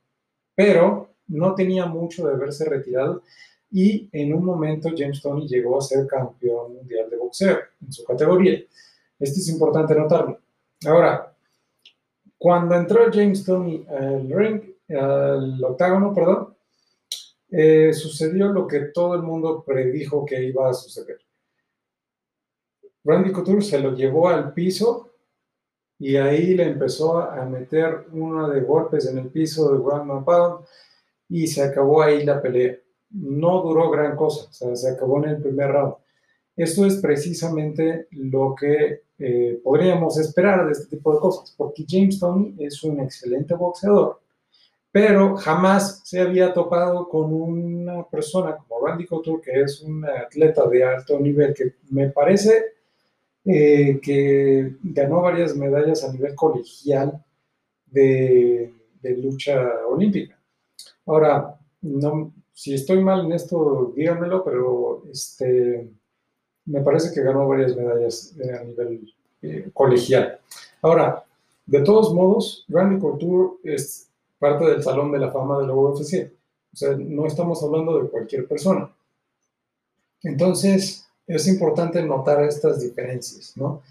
pero 0.55 1.09
no 1.27 1.55
tenía 1.55 1.85
mucho 1.85 2.25
de 2.25 2.33
haberse 2.33 2.65
retirado 2.65 3.23
y 3.71 4.09
en 4.11 4.33
un 4.33 4.45
momento 4.45 4.89
James 4.95 5.21
Tony 5.21 5.47
llegó 5.47 5.77
a 5.77 5.81
ser 5.81 6.07
campeón 6.07 6.75
mundial 6.75 7.09
de 7.09 7.17
boxeo 7.17 7.57
en 7.81 7.91
su 7.91 8.03
categoría. 8.03 8.59
Esto 9.19 9.39
es 9.39 9.49
importante 9.49 9.95
notarlo. 9.95 10.39
Ahora, 10.85 11.34
cuando 12.45 12.75
entró 12.75 13.11
James 13.11 13.43
Tony 13.43 13.83
al 13.89 14.29
ring, 14.29 14.61
al 14.89 15.63
octágono, 15.63 16.13
perdón, 16.13 16.55
eh, 17.49 17.91
sucedió 17.91 18.49
lo 18.49 18.67
que 18.67 18.91
todo 18.93 19.15
el 19.15 19.23
mundo 19.23 19.63
predijo 19.65 20.23
que 20.23 20.43
iba 20.43 20.69
a 20.69 20.73
suceder. 20.75 21.17
Randy 23.03 23.31
Couture 23.31 23.63
se 23.63 23.79
lo 23.79 23.95
llevó 23.95 24.29
al 24.29 24.53
piso 24.53 25.09
y 25.97 26.17
ahí 26.17 26.53
le 26.53 26.67
empezó 26.67 27.17
a 27.17 27.43
meter 27.45 28.05
uno 28.11 28.47
de 28.47 28.61
golpes 28.61 29.07
en 29.07 29.17
el 29.17 29.29
piso 29.31 29.71
de 29.71 29.79
ground 29.79 30.23
pound 30.23 30.67
y 31.27 31.47
se 31.47 31.63
acabó 31.63 32.03
ahí 32.03 32.23
la 32.23 32.43
pelea. 32.43 32.77
No 33.09 33.63
duró 33.63 33.89
gran 33.89 34.15
cosa, 34.15 34.47
o 34.51 34.53
sea, 34.53 34.75
se 34.75 34.91
acabó 34.91 35.17
en 35.23 35.31
el 35.31 35.41
primer 35.41 35.71
round. 35.71 35.95
Esto 36.55 36.85
es 36.85 36.97
precisamente 36.97 38.07
lo 38.11 38.55
que 38.55 39.01
eh, 39.19 39.59
podríamos 39.63 40.17
esperar 40.17 40.65
de 40.65 40.71
este 40.71 40.95
tipo 40.95 41.13
de 41.13 41.19
cosas, 41.19 41.53
porque 41.57 41.85
James 41.87 42.19
Toney 42.19 42.55
es 42.59 42.83
un 42.83 42.99
excelente 42.99 43.53
boxeador, 43.55 44.21
pero 44.91 45.35
jamás 45.35 46.01
se 46.05 46.21
había 46.21 46.53
topado 46.53 47.09
con 47.09 47.33
una 47.33 48.03
persona 48.07 48.55
como 48.55 48.85
Randy 48.85 49.05
Couture, 49.05 49.41
que 49.41 49.61
es 49.61 49.81
un 49.81 50.05
atleta 50.05 50.67
de 50.67 50.83
alto 50.83 51.19
nivel, 51.19 51.53
que 51.53 51.75
me 51.89 52.09
parece 52.09 52.75
eh, 53.43 53.99
que 54.01 54.75
ganó 54.81 55.21
varias 55.21 55.55
medallas 55.55 56.03
a 56.03 56.11
nivel 56.11 56.33
colegial 56.35 57.23
de, 57.85 58.73
de 59.01 59.17
lucha 59.17 59.61
olímpica. 59.87 60.39
Ahora, 61.05 61.59
no, 61.81 62.33
si 62.53 62.73
estoy 62.73 63.03
mal 63.03 63.25
en 63.25 63.33
esto, 63.33 63.93
díganmelo, 63.95 64.43
pero 64.43 65.03
este, 65.11 65.89
me 66.65 66.81
parece 66.81 67.13
que 67.13 67.21
ganó 67.21 67.47
varias 67.47 67.75
medallas 67.75 68.35
eh, 68.39 68.53
a 68.53 68.63
nivel 68.63 69.13
eh, 69.41 69.69
colegial. 69.73 70.39
Ahora, 70.81 71.23
de 71.65 71.81
todos 71.81 72.13
modos, 72.13 72.65
Randy 72.67 72.99
Couture 72.99 73.57
es 73.63 74.09
parte 74.39 74.65
del 74.65 74.83
Salón 74.83 75.11
de 75.11 75.19
la 75.19 75.31
Fama 75.31 75.59
de 75.59 75.67
la 75.67 75.73
UFC. 75.73 76.31
O 76.73 76.75
sea, 76.75 76.95
no 76.97 77.25
estamos 77.25 77.63
hablando 77.63 78.01
de 78.01 78.09
cualquier 78.09 78.47
persona. 78.47 78.91
Entonces, 80.23 81.07
es 81.27 81.47
importante 81.47 82.01
notar 82.03 82.43
estas 82.43 82.81
diferencias, 82.81 83.55
¿no? 83.55 83.81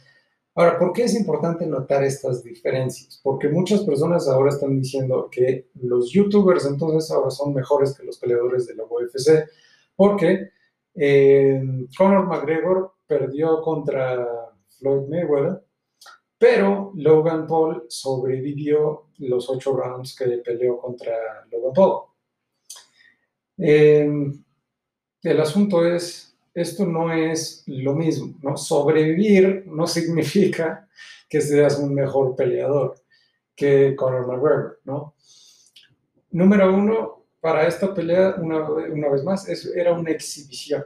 Ahora, 0.57 0.79
¿por 0.79 0.93
qué 0.93 1.05
es 1.05 1.15
importante 1.15 1.67
notar 1.67 2.05
estas 2.05 2.45
diferencias? 2.45 3.19
Porque 3.23 3.49
muchas 3.49 3.81
personas 3.81 4.29
ahora 4.29 4.51
están 4.51 4.81
diciendo 4.81 5.29
que 5.31 5.67
los 5.83 6.13
youtubers 6.13 6.65
entonces 6.65 7.11
ahora 7.11 7.31
son 7.31 7.55
mejores 7.55 7.95
que 7.95 8.05
los 8.05 8.19
peleadores 8.19 8.67
de 8.69 8.77
la 8.77 8.85
UFC, 8.85 9.49
porque 9.97 10.51
eh, 10.95 11.63
Conor 11.97 12.27
McGregor 12.27 12.95
perdió 13.07 13.61
contra 13.63 14.53
Floyd 14.79 15.09
Mayweather, 15.09 15.65
pero 16.39 16.93
Logan 16.95 17.47
Paul 17.47 17.85
sobrevivió 17.89 19.09
los 19.19 19.49
ocho 19.49 19.77
rounds 19.77 20.15
que 20.17 20.27
peleó 20.39 20.79
contra 20.79 21.15
Logan 21.51 21.73
Paul. 21.73 22.03
Eh, 23.59 24.33
el 25.23 25.41
asunto 25.41 25.87
es 25.87 26.35
esto 26.55 26.87
no 26.87 27.13
es 27.13 27.65
lo 27.67 27.95
mismo, 27.95 28.39
¿no? 28.41 28.57
Sobrevivir 28.57 29.65
no 29.67 29.87
significa 29.89 30.89
que 31.29 31.41
seas 31.41 31.79
un 31.79 31.93
mejor 31.93 32.37
peleador 32.37 32.95
que 33.57 33.95
Conor 33.97 34.27
McGregor, 34.29 34.81
¿no? 34.85 35.15
Número 36.31 36.73
uno, 36.73 37.24
para 37.45 37.69
esta 37.69 37.93
pelea, 37.93 38.37
una, 38.39 38.71
una 38.71 39.11
vez 39.11 39.23
más, 39.23 39.47
era 39.77 39.93
una 39.93 40.11
exhibición. 40.11 40.83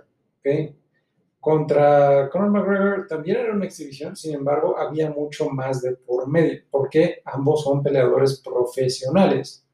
Contra 1.38 2.29
Conor 2.31 2.50
McGregor 2.50 3.07
también 3.07 3.37
era 3.37 3.53
una 3.53 3.65
exhibición, 3.65 4.17
sin 4.17 4.35
embargo, 4.35 4.77
había 4.77 5.09
mucho 5.09 5.49
más 5.50 5.83
de 5.83 5.93
por 5.93 6.27
medio, 6.27 6.61
porque 6.69 7.23
ambos 7.25 7.62
son 7.62 7.81
peleadores 7.81 8.41
profesionales 8.41 9.65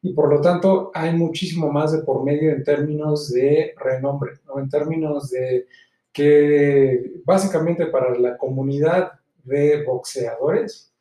y 0.00 0.14
por 0.14 0.32
lo 0.32 0.40
tanto 0.40 0.90
hay 0.94 1.12
muchísimo 1.12 1.70
más 1.70 1.92
de 1.92 1.98
por 1.98 2.24
medio 2.24 2.50
en 2.50 2.64
términos 2.64 3.30
de 3.30 3.74
renombre, 3.76 4.38
¿no? 4.46 4.58
en 4.58 4.70
términos 4.70 5.28
de 5.28 5.66
que 6.14 7.20
básicamente 7.26 7.88
para 7.88 8.18
la 8.18 8.38
comunidad 8.38 9.20
de 9.44 9.84
boxeadores 9.84 10.94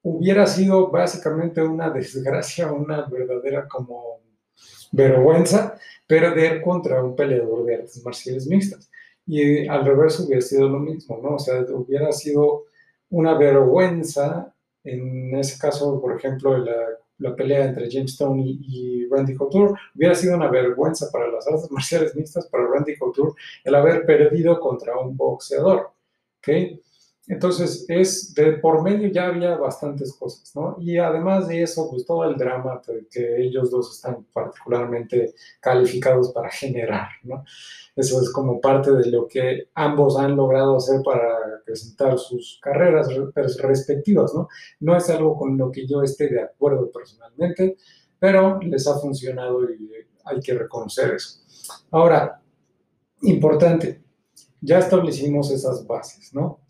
hubiera 0.00 0.46
sido 0.46 0.90
básicamente 0.90 1.60
una 1.60 1.90
desgracia, 1.90 2.72
una 2.72 3.04
verdadera 3.10 3.68
como 3.68 4.23
vergüenza 4.94 5.76
perder 6.06 6.62
contra 6.62 7.02
un 7.02 7.16
peleador 7.16 7.64
de 7.64 7.76
artes 7.76 8.04
marciales 8.04 8.46
mixtas. 8.46 8.90
Y 9.26 9.66
al 9.68 9.84
revés 9.84 10.20
hubiera 10.20 10.42
sido 10.42 10.68
lo 10.68 10.78
mismo, 10.78 11.18
¿no? 11.22 11.36
O 11.36 11.38
sea, 11.38 11.60
hubiera 11.70 12.12
sido 12.12 12.64
una 13.10 13.36
vergüenza, 13.38 14.54
en 14.84 15.34
ese 15.36 15.58
caso, 15.58 16.00
por 16.00 16.16
ejemplo, 16.16 16.58
la 16.58 16.74
la 17.18 17.34
pelea 17.34 17.64
entre 17.64 17.90
James 17.90 18.12
Stone 18.12 18.42
y, 18.44 19.06
Randy 19.08 19.34
Couture. 19.34 19.74
Hubiera 19.94 20.14
sido 20.14 20.36
una 20.36 20.50
vergüenza 20.50 21.10
para 21.12 21.28
las 21.28 21.46
artes 21.46 21.70
marciales 21.70 22.14
mixtas, 22.16 22.46
para 22.46 22.66
Randy 22.66 22.96
Couture, 22.96 23.32
el 23.64 23.74
haber 23.74 24.04
perdido 24.04 24.58
contra 24.60 24.98
un 24.98 25.16
boxeador. 25.16 25.90
¿okay? 26.38 26.80
Entonces, 27.26 27.86
es 27.88 28.34
de 28.34 28.52
por 28.54 28.82
medio 28.82 29.08
ya 29.08 29.28
había 29.28 29.56
bastantes 29.56 30.12
cosas, 30.12 30.54
¿no? 30.54 30.76
Y 30.78 30.98
además 30.98 31.48
de 31.48 31.62
eso, 31.62 31.88
pues 31.90 32.04
todo 32.04 32.24
el 32.24 32.36
drama 32.36 32.82
que 33.10 33.42
ellos 33.42 33.70
dos 33.70 33.96
están 33.96 34.26
particularmente 34.32 35.34
calificados 35.60 36.32
para 36.32 36.50
generar, 36.50 37.08
¿no? 37.22 37.42
Eso 37.96 38.20
es 38.20 38.30
como 38.30 38.60
parte 38.60 38.92
de 38.92 39.06
lo 39.06 39.26
que 39.26 39.68
ambos 39.74 40.18
han 40.18 40.36
logrado 40.36 40.76
hacer 40.76 41.00
para 41.02 41.62
presentar 41.64 42.18
sus 42.18 42.58
carreras 42.60 43.08
respectivas, 43.34 44.34
¿no? 44.34 44.48
No 44.80 44.94
es 44.96 45.08
algo 45.08 45.36
con 45.36 45.56
lo 45.56 45.70
que 45.70 45.86
yo 45.86 46.02
esté 46.02 46.28
de 46.28 46.42
acuerdo 46.42 46.90
personalmente, 46.92 47.76
pero 48.18 48.60
les 48.60 48.86
ha 48.86 48.98
funcionado 48.98 49.64
y 49.70 49.90
hay 50.24 50.40
que 50.40 50.54
reconocer 50.54 51.14
eso. 51.14 51.40
Ahora, 51.90 52.42
importante, 53.22 54.02
ya 54.60 54.78
establecimos 54.78 55.50
esas 55.50 55.86
bases, 55.86 56.34
¿no? 56.34 56.63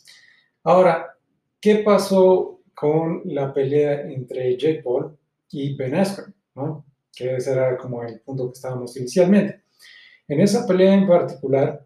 Ahora, 0.67 1.15
¿qué 1.61 1.77
pasó 1.77 2.63
con 2.75 3.21
la 3.27 3.53
pelea 3.53 4.01
entre 4.01 4.57
Jake 4.57 4.83
Paul 4.83 5.15
y 5.51 5.77
Ben 5.77 5.95
Askren? 5.95 6.35
¿no? 6.55 6.87
Que 7.15 7.37
ese 7.37 7.53
era 7.53 7.77
como 7.77 8.03
el 8.03 8.21
punto 8.21 8.47
que 8.47 8.55
estábamos 8.55 8.97
inicialmente. 8.97 9.63
En 10.27 10.41
esa 10.41 10.67
pelea 10.67 10.95
en 10.95 11.07
particular, 11.07 11.85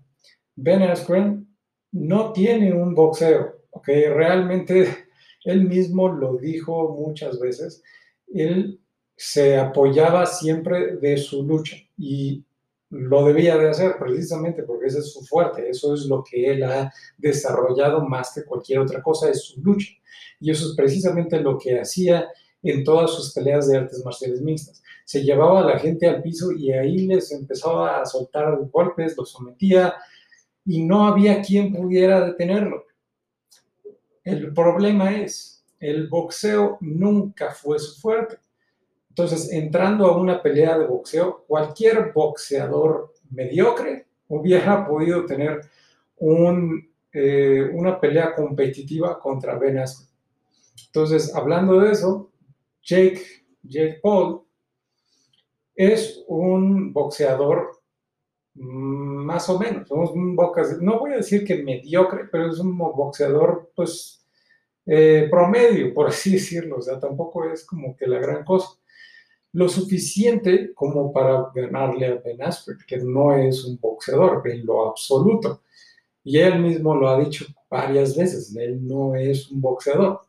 Ben 0.54 0.82
Askren 0.82 1.48
no 1.90 2.32
tiene 2.32 2.72
un 2.72 2.94
boxeo, 2.94 3.62
¿ok? 3.70 3.88
Realmente 4.14 4.86
él 5.44 5.64
mismo 5.64 6.08
lo 6.08 6.36
dijo 6.36 6.94
muchas 6.94 7.40
veces. 7.40 7.82
Él 8.28 8.80
se 9.16 9.56
apoyaba 9.56 10.24
siempre 10.24 10.98
de 10.98 11.16
su 11.16 11.42
lucha 11.42 11.76
y 11.96 12.44
lo 12.90 13.26
debía 13.26 13.56
de 13.56 13.68
hacer 13.68 13.96
precisamente 13.98 14.62
porque 14.62 14.86
ese 14.86 15.00
es 15.00 15.12
su 15.12 15.24
fuerte, 15.24 15.68
eso 15.68 15.94
es 15.94 16.06
lo 16.06 16.24
que 16.24 16.50
él 16.50 16.62
ha 16.62 16.92
desarrollado 17.16 18.04
más 18.04 18.32
que 18.34 18.44
cualquier 18.44 18.80
otra 18.80 19.02
cosa, 19.02 19.30
es 19.30 19.42
su 19.42 19.60
lucha. 19.60 19.92
Y 20.40 20.50
eso 20.50 20.70
es 20.70 20.76
precisamente 20.76 21.40
lo 21.40 21.58
que 21.58 21.80
hacía 21.80 22.28
en 22.62 22.84
todas 22.84 23.10
sus 23.12 23.32
peleas 23.32 23.68
de 23.68 23.76
artes 23.76 24.04
marciales 24.04 24.40
mixtas. 24.40 24.82
Se 25.04 25.22
llevaba 25.22 25.60
a 25.60 25.66
la 25.66 25.78
gente 25.78 26.06
al 26.06 26.22
piso 26.22 26.52
y 26.52 26.72
ahí 26.72 27.06
les 27.06 27.30
empezaba 27.32 28.00
a 28.00 28.06
soltar 28.06 28.58
golpes, 28.70 29.16
los 29.16 29.30
sometía 29.30 29.94
y 30.64 30.84
no 30.84 31.06
había 31.06 31.40
quien 31.40 31.72
pudiera 31.72 32.24
detenerlo. 32.24 32.84
El 34.24 34.52
problema 34.52 35.16
es, 35.16 35.64
el 35.80 36.08
boxeo 36.08 36.78
nunca 36.80 37.52
fue 37.52 37.78
su 37.78 38.00
fuerte. 38.00 38.38
Entonces, 39.18 39.52
entrando 39.52 40.06
a 40.06 40.16
una 40.16 40.40
pelea 40.40 40.78
de 40.78 40.86
boxeo, 40.86 41.44
cualquier 41.48 42.12
boxeador 42.12 43.14
mediocre 43.30 44.06
hubiera 44.28 44.86
podido 44.88 45.26
tener 45.26 45.60
eh, 47.12 47.70
una 47.72 47.98
pelea 47.98 48.32
competitiva 48.36 49.18
contra 49.18 49.58
Ben 49.58 49.78
Askren. 49.78 50.08
Entonces, 50.86 51.34
hablando 51.34 51.80
de 51.80 51.90
eso, 51.90 52.30
Jake, 52.80 53.20
Jake 53.64 53.98
Paul 54.00 54.42
es 55.74 56.22
un 56.28 56.92
boxeador 56.92 57.72
más 58.54 59.48
o 59.48 59.58
menos, 59.58 59.90
un 59.90 60.36
no 60.80 60.98
voy 61.00 61.12
a 61.12 61.16
decir 61.16 61.44
que 61.44 61.64
mediocre, 61.64 62.26
pero 62.30 62.52
es 62.52 62.60
un 62.60 62.78
boxeador 62.78 63.72
pues 63.74 64.24
eh, 64.86 65.26
promedio, 65.28 65.92
por 65.92 66.06
así 66.06 66.32
decirlo, 66.34 66.76
o 66.76 66.82
sea, 66.82 67.00
tampoco 67.00 67.44
es 67.50 67.64
como 67.64 67.96
que 67.96 68.06
la 68.06 68.20
gran 68.20 68.44
cosa 68.44 68.78
lo 69.52 69.68
suficiente 69.68 70.72
como 70.74 71.12
para 71.12 71.50
ganarle 71.54 72.06
a 72.06 72.14
Ben 72.16 72.42
Askren, 72.42 72.78
que 72.86 72.98
no 72.98 73.34
es 73.34 73.64
un 73.64 73.78
boxeador 73.78 74.46
en 74.48 74.64
lo 74.66 74.88
absoluto. 74.88 75.62
Y 76.22 76.38
él 76.38 76.60
mismo 76.60 76.94
lo 76.94 77.08
ha 77.08 77.18
dicho 77.18 77.46
varias 77.70 78.16
veces, 78.16 78.54
él 78.56 78.86
no 78.86 79.14
es 79.14 79.50
un 79.50 79.60
boxeador. 79.60 80.20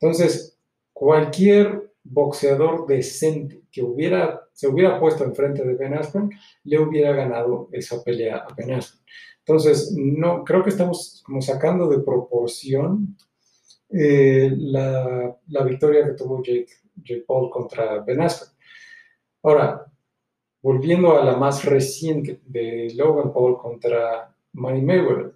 Entonces, 0.00 0.58
cualquier 0.92 1.92
boxeador 2.02 2.86
decente 2.86 3.62
que 3.70 3.82
hubiera, 3.82 4.48
se 4.52 4.68
hubiera 4.68 4.98
puesto 5.00 5.24
enfrente 5.24 5.64
de 5.64 5.74
Ben 5.74 5.94
Askren, 5.94 6.30
le 6.64 6.78
hubiera 6.78 7.12
ganado 7.12 7.68
esa 7.72 8.02
pelea 8.02 8.36
a 8.48 8.54
Ben 8.54 8.72
Askren. 8.72 9.04
Entonces, 9.40 9.92
no, 9.94 10.42
creo 10.44 10.62
que 10.62 10.70
estamos 10.70 11.22
sacando 11.40 11.88
de 11.88 11.98
proporción 11.98 13.16
eh, 13.90 14.50
la, 14.56 15.36
la, 15.48 15.64
victoria 15.64 16.06
que 16.06 16.12
tuvo 16.12 16.42
Jake, 16.42 16.72
Jake 16.96 17.24
Paul 17.26 17.50
contra 17.50 18.00
Ben 18.00 18.22
Askren. 18.22 18.53
Ahora, 19.46 19.92
volviendo 20.62 21.18
a 21.18 21.22
la 21.22 21.36
más 21.36 21.66
reciente 21.66 22.40
de 22.46 22.90
Logan 22.94 23.30
Paul 23.30 23.58
contra 23.58 24.34
Manny 24.54 24.80
Mayweather. 24.80 25.34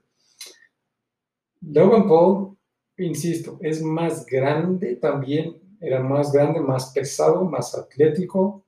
Logan 1.61 2.09
Paul, 2.09 2.57
insisto, 2.97 3.59
es 3.61 3.83
más 3.83 4.25
grande 4.25 4.97
también, 4.97 5.61
era 5.79 6.01
más 6.01 6.33
grande, 6.33 6.59
más 6.59 6.90
pesado, 6.94 7.44
más 7.44 7.75
atlético, 7.75 8.64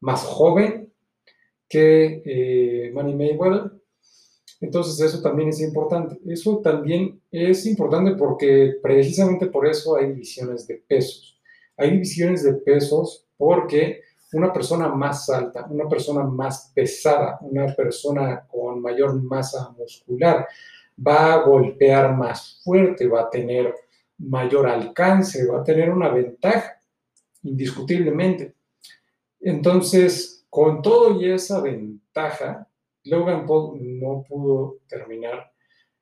más 0.00 0.24
joven 0.24 0.92
que 1.68 2.20
eh, 2.24 2.90
Manny 2.92 3.14
Mayweather. 3.14 3.70
Entonces 4.60 4.98
eso 4.98 5.22
también 5.22 5.50
es 5.50 5.60
importante. 5.60 6.18
Eso 6.26 6.58
también 6.58 7.22
es 7.30 7.64
importante 7.66 8.16
porque 8.16 8.78
precisamente 8.82 9.46
por 9.46 9.64
eso 9.64 9.94
hay 9.94 10.08
divisiones 10.08 10.66
de 10.66 10.74
pesos. 10.74 11.40
Hay 11.76 11.92
divisiones 11.92 12.42
de 12.42 12.54
pesos 12.54 13.28
porque 13.36 14.02
una 14.32 14.52
persona 14.52 14.88
más 14.88 15.28
alta, 15.30 15.66
una 15.68 15.88
persona 15.88 16.24
más 16.24 16.72
pesada, 16.74 17.38
una 17.42 17.74
persona 17.74 18.46
con 18.46 18.80
mayor 18.80 19.20
masa 19.22 19.70
muscular 19.76 20.46
va 21.04 21.34
a 21.34 21.42
golpear 21.42 22.16
más 22.16 22.60
fuerte, 22.62 23.08
va 23.08 23.22
a 23.22 23.30
tener 23.30 23.74
mayor 24.18 24.66
alcance, 24.68 25.46
va 25.46 25.60
a 25.60 25.64
tener 25.64 25.90
una 25.90 26.08
ventaja, 26.08 26.80
indiscutiblemente. 27.42 28.54
Entonces, 29.40 30.44
con 30.48 30.82
todo 30.82 31.20
y 31.20 31.30
esa 31.30 31.60
ventaja, 31.60 32.68
Logan 33.04 33.46
Paul 33.46 33.78
no 33.98 34.24
pudo 34.28 34.78
terminar 34.86 35.50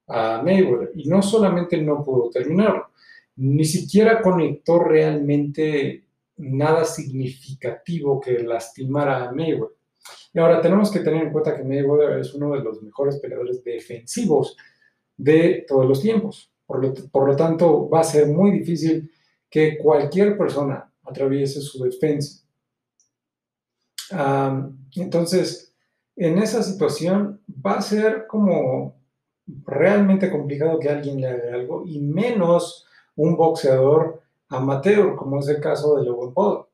a 0.07 0.43
Mayweather. 0.43 0.93
Y 0.95 1.09
no 1.09 1.23
solamente 1.23 1.81
no 1.81 2.05
pudo 2.05 2.31
terminarlo, 2.31 2.90
ni 3.37 3.64
siquiera 3.64 4.21
conectó 4.21 4.81
realmente 4.81 6.05
nada 6.40 6.85
significativo 6.85 8.20
que 8.20 8.42
lastimara 8.42 9.29
a 9.29 9.33
Mayweather. 9.33 9.76
Y 10.33 10.38
ahora 10.38 10.61
tenemos 10.61 10.90
que 10.90 11.00
tener 11.00 11.24
en 11.24 11.33
cuenta 11.33 11.57
que 11.57 11.64
Mayweather 11.64 12.18
es 12.18 12.35
uno 12.35 12.53
de 12.53 12.61
los 12.61 12.83
mejores 12.83 13.18
peleadores 13.18 13.62
defensivos 13.62 14.57
de 15.16 15.64
todos 15.68 15.87
los 15.87 16.00
tiempos. 16.00 16.53
Por 16.66 16.83
lo, 16.83 16.94
por 17.11 17.26
lo 17.26 17.37
tanto, 17.37 17.88
va 17.88 18.00
a 18.00 18.05
ser 18.05 18.29
muy 18.29 18.53
difícil 18.53 19.11
que 19.50 19.76
cualquier 19.79 20.38
persona 20.38 20.90
atraviese 21.03 21.61
su 21.61 21.83
defensa. 21.83 22.46
entonces, 24.94 25.74
en 26.16 26.38
esa 26.38 26.62
situación 26.62 27.40
va 27.48 27.79
a 27.79 27.83
ser 27.83 28.26
como 28.26 29.00
realmente 29.64 30.31
complicado 30.31 30.79
que 30.79 30.88
alguien 30.88 31.20
le 31.20 31.29
haga 31.29 31.55
algo 31.55 31.85
y 31.87 32.00
menos 32.00 32.87
un 33.16 33.37
boxeador 33.37 34.22
amateur, 34.51 35.15
como 35.17 35.39
es 35.39 35.49
el 35.49 35.61
caso 35.61 35.97
de 35.97 36.05
Logan 36.05 36.35
Paul. 36.35 36.67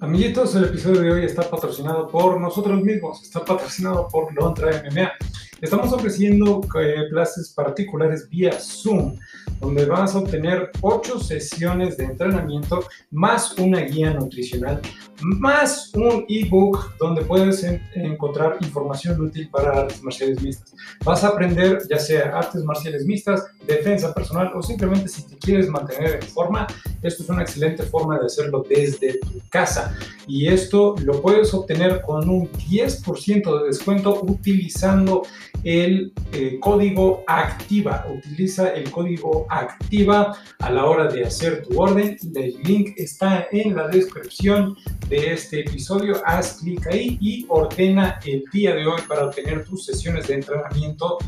Amiguitos, 0.00 0.54
el 0.54 0.64
episodio 0.64 1.00
de 1.00 1.10
hoy 1.10 1.24
está 1.24 1.42
patrocinado 1.42 2.08
por 2.08 2.40
nosotros 2.40 2.80
mismos, 2.82 3.22
está 3.22 3.44
patrocinado 3.44 4.06
por 4.08 4.32
Lontra 4.34 4.82
MMA. 4.82 5.10
Estamos 5.60 5.92
ofreciendo 5.92 6.60
eh, 6.80 7.08
clases 7.10 7.50
particulares 7.50 8.28
vía 8.28 8.52
Zoom 8.52 9.16
donde 9.60 9.86
vas 9.86 10.14
a 10.14 10.18
obtener 10.18 10.70
ocho 10.80 11.18
sesiones 11.18 11.96
de 11.96 12.04
entrenamiento 12.04 12.84
más 13.10 13.56
una 13.58 13.80
guía 13.80 14.12
nutricional, 14.12 14.80
más 15.20 15.90
un 15.94 16.26
ebook 16.28 16.96
donde 16.98 17.22
puedes 17.22 17.64
encontrar 17.94 18.58
información 18.60 19.20
útil 19.20 19.48
para 19.48 19.80
artes 19.80 20.02
marciales 20.02 20.42
mixtas. 20.42 20.74
Vas 21.04 21.24
a 21.24 21.28
aprender 21.28 21.78
ya 21.88 21.98
sea 21.98 22.36
artes 22.36 22.62
marciales 22.62 23.06
mixtas, 23.06 23.46
defensa 23.66 24.12
personal 24.12 24.50
o 24.54 24.62
simplemente 24.62 25.08
si 25.08 25.22
te 25.22 25.36
quieres 25.38 25.68
mantener 25.68 26.20
en 26.22 26.28
forma, 26.28 26.66
esto 27.02 27.22
es 27.22 27.28
una 27.28 27.42
excelente 27.42 27.84
forma 27.84 28.18
de 28.18 28.26
hacerlo 28.26 28.64
desde 28.68 29.18
tu 29.20 29.40
casa. 29.48 29.96
Y 30.26 30.48
esto 30.48 30.94
lo 31.04 31.20
puedes 31.22 31.52
obtener 31.54 32.02
con 32.02 32.28
un 32.28 32.50
10% 32.50 33.60
de 33.60 33.66
descuento 33.66 34.20
utilizando 34.22 35.22
el 35.62 36.12
eh, 36.32 36.58
código 36.60 37.24
ACTIVA. 37.26 38.06
Utiliza 38.10 38.72
el 38.74 38.90
código 38.90 39.46
ACTIVA 39.48 40.36
a 40.58 40.70
la 40.70 40.84
hora 40.84 41.08
de 41.08 41.24
hacer 41.24 41.62
tu 41.62 41.80
orden. 41.80 42.16
El 42.34 42.54
link 42.64 42.94
está 42.96 43.46
en 43.52 43.74
la 43.74 43.88
descripción 43.88 44.76
de 45.08 45.32
este 45.32 45.60
episodio. 45.60 46.20
Haz 46.24 46.58
clic 46.60 46.86
ahí 46.86 47.18
y 47.20 47.46
ordena 47.48 48.18
el 48.24 48.44
día 48.52 48.74
de 48.74 48.86
hoy 48.86 49.00
para 49.08 49.26
obtener 49.26 49.64
tus 49.64 49.86
sesiones 49.86 50.26
de 50.28 50.34
entrenamiento 50.34 51.18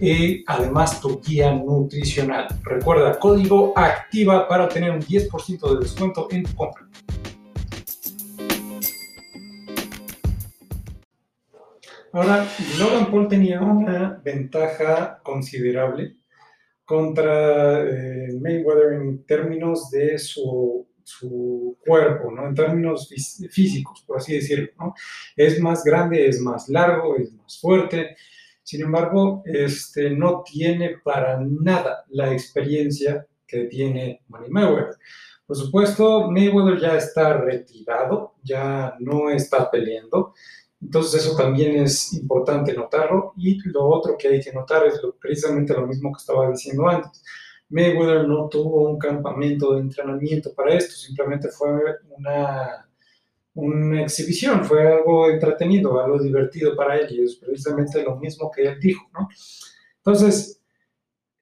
y 0.00 0.42
además 0.46 1.00
tu 1.00 1.20
guía 1.20 1.52
nutricional. 1.52 2.48
Recuerda, 2.62 3.18
código 3.18 3.72
ACTIVA 3.76 4.48
para 4.48 4.64
obtener 4.64 4.92
un 4.92 5.02
10% 5.02 5.74
de 5.74 5.80
descuento 5.80 6.28
en 6.30 6.44
tu 6.44 6.54
compra. 6.54 6.86
Ahora, 12.12 12.44
Logan 12.76 13.08
Paul 13.08 13.28
tenía 13.28 13.60
una 13.60 14.20
ventaja 14.24 15.20
considerable 15.22 16.16
contra 16.84 17.82
eh, 17.82 18.36
Mayweather 18.40 18.94
en 18.94 19.24
términos 19.24 19.90
de 19.90 20.18
su, 20.18 20.88
cuerpo, 21.86 22.30
¿no? 22.30 22.46
en 22.46 22.54
términos 22.54 23.08
físicos, 23.50 24.02
por 24.06 24.18
así 24.18 24.34
decirlo. 24.34 24.68
¿no? 24.78 24.94
Es 25.36 25.60
más 25.60 25.84
grande, 25.84 26.28
es 26.28 26.40
más 26.40 26.68
largo, 26.68 27.16
es 27.16 27.32
más 27.32 27.60
fuerte. 27.60 28.16
Sin 28.62 28.82
embargo, 28.82 29.42
este, 29.44 30.10
no 30.10 30.42
tiene 30.44 30.98
para 31.02 31.40
nada 31.40 32.04
la 32.10 32.32
experiencia 32.32 33.26
que 33.46 33.64
tiene 33.64 34.22
Manny 34.28 34.48
Mayweather. 34.50 34.96
Por 35.46 35.56
supuesto, 35.56 36.30
Mayweather 36.30 36.80
ya 36.80 36.96
está 36.96 37.34
retirado, 37.38 38.34
ya 38.42 38.94
no 39.00 39.30
está 39.30 39.70
peleando. 39.70 40.34
Entonces 40.80 41.24
eso 41.24 41.36
también 41.36 41.76
es 41.76 42.12
importante 42.14 42.72
notarlo. 42.72 43.34
Y 43.36 43.58
lo 43.68 43.86
otro 43.86 44.16
que 44.18 44.28
hay 44.28 44.40
que 44.40 44.52
notar 44.52 44.86
es 44.86 45.00
precisamente 45.20 45.74
lo 45.74 45.86
mismo 45.86 46.12
que 46.12 46.18
estaba 46.18 46.50
diciendo 46.50 46.88
antes. 46.88 47.22
Mayweather 47.70 48.26
no 48.26 48.48
tuvo 48.48 48.90
un 48.90 48.98
campamento 48.98 49.74
de 49.74 49.80
entrenamiento 49.80 50.52
para 50.54 50.74
esto, 50.74 50.92
simplemente 50.92 51.48
fue 51.50 51.70
una, 52.16 52.88
una 53.54 54.02
exhibición, 54.02 54.64
fue 54.64 54.92
algo 54.92 55.30
entretenido, 55.30 56.00
algo 56.00 56.18
divertido 56.20 56.74
para 56.74 56.96
él 56.98 57.06
y 57.10 57.24
es 57.24 57.36
precisamente 57.36 58.02
lo 58.02 58.16
mismo 58.16 58.50
que 58.50 58.62
él 58.62 58.80
dijo. 58.80 59.08
¿no? 59.14 59.28
Entonces, 59.98 60.59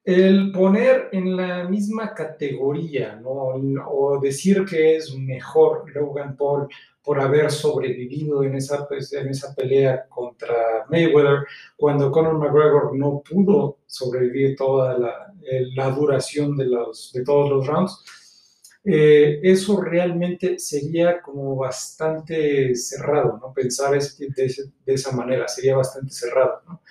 el 0.09 0.51
poner 0.51 1.09
en 1.11 1.37
la 1.37 1.69
misma 1.69 2.15
categoría 2.15 3.15
¿no? 3.17 3.31
o 3.31 4.19
decir 4.19 4.65
que 4.65 4.95
es 4.95 5.13
mejor 5.15 5.83
Logan 5.93 6.35
Paul 6.35 6.67
por 7.03 7.21
haber 7.21 7.51
sobrevivido 7.51 8.43
en 8.43 8.55
esa, 8.55 8.87
pues, 8.87 9.13
en 9.13 9.29
esa 9.29 9.53
pelea 9.53 10.07
contra 10.09 10.85
Mayweather, 10.89 11.45
cuando 11.77 12.11
Conor 12.11 12.39
McGregor 12.39 12.97
no 12.97 13.21
pudo 13.21 13.77
sobrevivir 13.85 14.55
toda 14.55 14.97
la, 14.97 15.31
la 15.75 15.89
duración 15.91 16.57
de, 16.57 16.65
los, 16.65 17.11
de 17.13 17.23
todos 17.23 17.49
los 17.51 17.67
rounds. 17.67 18.03
Eh, 18.83 19.39
eso 19.43 19.79
realmente 19.79 20.57
sería 20.57 21.21
como 21.21 21.55
bastante 21.55 22.73
cerrado, 22.75 23.37
¿no? 23.39 23.53
Pensar 23.53 23.91
de, 23.91 24.53
de 24.85 24.93
esa 24.93 25.11
manera, 25.11 25.47
sería 25.47 25.75
bastante 25.75 26.11
cerrado, 26.11 26.61
¿no? 26.67 26.81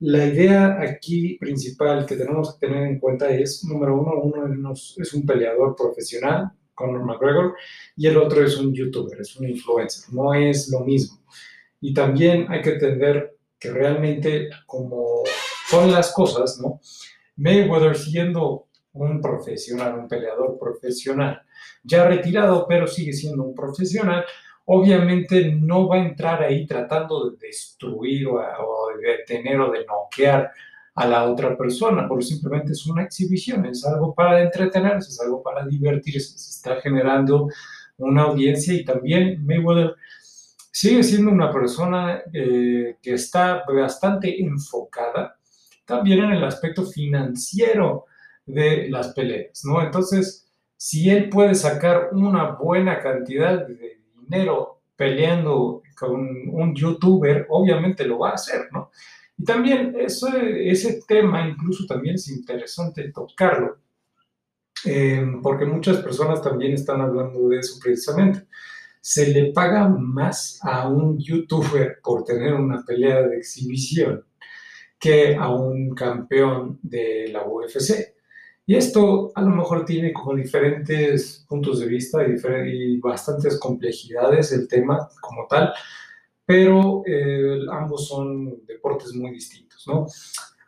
La 0.00 0.26
idea 0.26 0.80
aquí 0.80 1.38
principal 1.38 2.04
que 2.04 2.16
tenemos 2.16 2.54
que 2.54 2.66
tener 2.66 2.82
en 2.84 2.98
cuenta 2.98 3.30
es, 3.30 3.64
número 3.64 3.98
uno, 4.00 4.20
uno 4.20 4.72
es 4.72 5.14
un 5.14 5.24
peleador 5.24 5.76
profesional, 5.76 6.50
Conor 6.74 7.04
McGregor, 7.04 7.54
y 7.96 8.08
el 8.08 8.16
otro 8.16 8.44
es 8.44 8.56
un 8.58 8.74
youtuber, 8.74 9.20
es 9.20 9.36
un 9.36 9.48
influencer, 9.48 10.12
no 10.12 10.34
es 10.34 10.68
lo 10.68 10.80
mismo. 10.80 11.20
Y 11.80 11.94
también 11.94 12.46
hay 12.48 12.60
que 12.60 12.70
entender 12.70 13.36
que 13.58 13.70
realmente 13.70 14.50
como 14.66 15.22
son 15.68 15.90
las 15.92 16.12
cosas, 16.12 16.58
¿no? 16.60 16.80
Mayweather 17.36 17.96
siendo 17.96 18.66
un 18.92 19.20
profesional, 19.20 19.98
un 19.98 20.08
peleador 20.08 20.58
profesional, 20.58 21.42
ya 21.82 22.06
retirado, 22.06 22.66
pero 22.68 22.86
sigue 22.86 23.12
siendo 23.12 23.42
un 23.44 23.54
profesional, 23.54 24.24
obviamente 24.66 25.52
no 25.52 25.88
va 25.88 25.96
a 25.96 26.06
entrar 26.06 26.42
ahí 26.42 26.66
tratando 26.66 27.30
de 27.30 27.36
destruir 27.38 28.26
o, 28.28 28.38
de 28.96 29.18
detener 29.18 29.60
o 29.60 29.70
de 29.70 29.84
noquear 29.84 30.50
a 30.94 31.06
la 31.06 31.24
otra 31.24 31.56
persona, 31.56 32.06
porque 32.08 32.24
simplemente 32.24 32.72
es 32.72 32.86
una 32.86 33.02
exhibición, 33.02 33.66
es 33.66 33.84
algo 33.84 34.14
para 34.14 34.40
entretenerse, 34.42 35.10
es 35.10 35.20
algo 35.20 35.42
para 35.42 35.66
divertirse, 35.66 36.38
se 36.38 36.50
está 36.50 36.80
generando 36.80 37.48
una 37.96 38.22
audiencia 38.22 38.74
y 38.74 38.84
también 38.84 39.44
Mayweather 39.44 39.94
sigue 40.70 41.02
siendo 41.02 41.30
una 41.30 41.52
persona 41.52 42.22
eh, 42.32 42.96
que 43.02 43.14
está 43.14 43.64
bastante 43.66 44.40
enfocada 44.40 45.36
también 45.84 46.24
en 46.24 46.32
el 46.32 46.44
aspecto 46.44 46.84
financiero 46.84 48.06
de 48.46 48.88
las 48.88 49.08
peleas, 49.14 49.64
¿no? 49.64 49.82
Entonces, 49.82 50.46
si 50.76 51.10
él 51.10 51.28
puede 51.28 51.54
sacar 51.54 52.10
una 52.12 52.52
buena 52.52 53.00
cantidad 53.00 53.66
de 53.66 54.03
peleando 54.96 55.82
con 55.96 56.14
un 56.48 56.74
youtuber, 56.74 57.46
obviamente 57.48 58.04
lo 58.04 58.18
va 58.18 58.30
a 58.30 58.34
hacer, 58.34 58.68
¿no? 58.72 58.90
Y 59.36 59.44
también 59.44 59.94
ese, 59.98 60.68
ese 60.70 61.02
tema 61.06 61.46
incluso 61.46 61.86
también 61.86 62.14
es 62.14 62.28
interesante 62.28 63.10
tocarlo, 63.10 63.78
eh, 64.84 65.24
porque 65.42 65.64
muchas 65.64 65.98
personas 65.98 66.42
también 66.42 66.72
están 66.72 67.00
hablando 67.00 67.48
de 67.48 67.58
eso 67.58 67.78
precisamente. 67.82 68.46
Se 69.00 69.28
le 69.32 69.52
paga 69.52 69.88
más 69.88 70.58
a 70.62 70.88
un 70.88 71.18
youtuber 71.18 71.98
por 72.02 72.24
tener 72.24 72.54
una 72.54 72.82
pelea 72.84 73.22
de 73.22 73.36
exhibición 73.36 74.24
que 74.98 75.34
a 75.36 75.50
un 75.50 75.94
campeón 75.94 76.78
de 76.82 77.28
la 77.30 77.46
UFC. 77.46 78.13
Y 78.66 78.76
esto 78.76 79.30
a 79.34 79.42
lo 79.42 79.50
mejor 79.50 79.84
tiene 79.84 80.12
como 80.12 80.34
diferentes 80.34 81.44
puntos 81.48 81.80
de 81.80 81.86
vista 81.86 82.26
y, 82.26 82.34
y 82.66 82.98
bastantes 82.98 83.58
complejidades 83.58 84.52
el 84.52 84.66
tema 84.66 85.08
como 85.20 85.46
tal, 85.48 85.72
pero 86.46 87.02
eh, 87.06 87.58
ambos 87.70 88.08
son 88.08 88.64
deportes 88.66 89.14
muy 89.14 89.32
distintos, 89.32 89.84
¿no? 89.86 90.06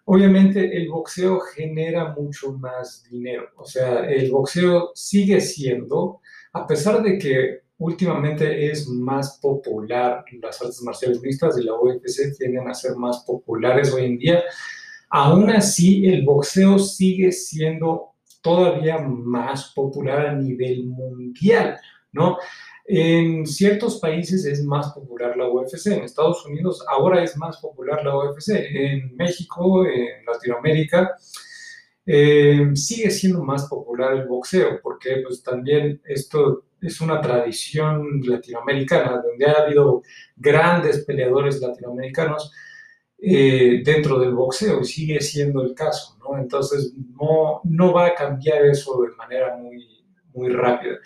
Obviamente 0.04 0.76
el 0.76 0.88
boxeo 0.88 1.40
genera 1.40 2.14
mucho 2.14 2.52
más 2.52 3.02
dinero, 3.10 3.48
o 3.56 3.64
sea, 3.64 4.08
el 4.08 4.30
boxeo 4.30 4.92
sigue 4.94 5.40
siendo, 5.40 6.20
a 6.52 6.66
pesar 6.66 7.02
de 7.02 7.18
que 7.18 7.62
últimamente 7.78 8.70
es 8.70 8.86
más 8.88 9.38
popular 9.42 10.24
las 10.40 10.62
artes 10.62 10.80
marciales 10.82 11.20
mixtas 11.20 11.56
de 11.56 11.64
la 11.64 11.74
UFC 11.74 12.36
tienden 12.38 12.68
a 12.68 12.74
ser 12.74 12.94
más 12.96 13.24
populares 13.26 13.92
hoy 13.92 14.04
en 14.04 14.18
día, 14.18 14.44
Aún 15.10 15.50
así, 15.50 16.06
el 16.06 16.24
boxeo 16.24 16.78
sigue 16.78 17.32
siendo 17.32 18.12
todavía 18.42 18.98
más 18.98 19.72
popular 19.74 20.26
a 20.26 20.34
nivel 20.34 20.86
mundial, 20.86 21.78
¿no? 22.12 22.38
En 22.88 23.44
ciertos 23.46 23.98
países 23.98 24.44
es 24.44 24.64
más 24.64 24.92
popular 24.92 25.36
la 25.36 25.48
UFC, 25.48 25.86
en 25.88 26.04
Estados 26.04 26.46
Unidos 26.46 26.84
ahora 26.88 27.24
es 27.24 27.36
más 27.36 27.56
popular 27.58 28.04
la 28.04 28.16
UFC, 28.16 28.50
en 28.50 29.16
México, 29.16 29.84
en 29.84 30.24
Latinoamérica, 30.24 31.16
eh, 32.06 32.70
sigue 32.74 33.10
siendo 33.10 33.42
más 33.42 33.66
popular 33.66 34.14
el 34.14 34.28
boxeo, 34.28 34.80
porque 34.80 35.16
pues 35.24 35.42
también 35.42 36.00
esto 36.04 36.66
es 36.80 37.00
una 37.00 37.20
tradición 37.20 38.20
latinoamericana, 38.22 39.20
donde 39.20 39.46
ha 39.46 39.64
habido 39.64 40.02
grandes 40.36 41.04
peleadores 41.04 41.60
latinoamericanos 41.60 42.52
eh, 43.18 43.82
dentro 43.84 44.18
del 44.18 44.34
boxeo 44.34 44.80
y 44.80 44.84
sigue 44.84 45.20
siendo 45.20 45.62
el 45.62 45.74
caso, 45.74 46.16
¿no? 46.20 46.38
Entonces 46.38 46.92
no, 47.18 47.60
no 47.64 47.92
va 47.92 48.06
a 48.06 48.14
cambiar 48.14 48.66
eso 48.66 49.02
de 49.02 49.16
manera 49.16 49.56
muy, 49.56 50.04
muy 50.34 50.50
rápida. 50.50 50.98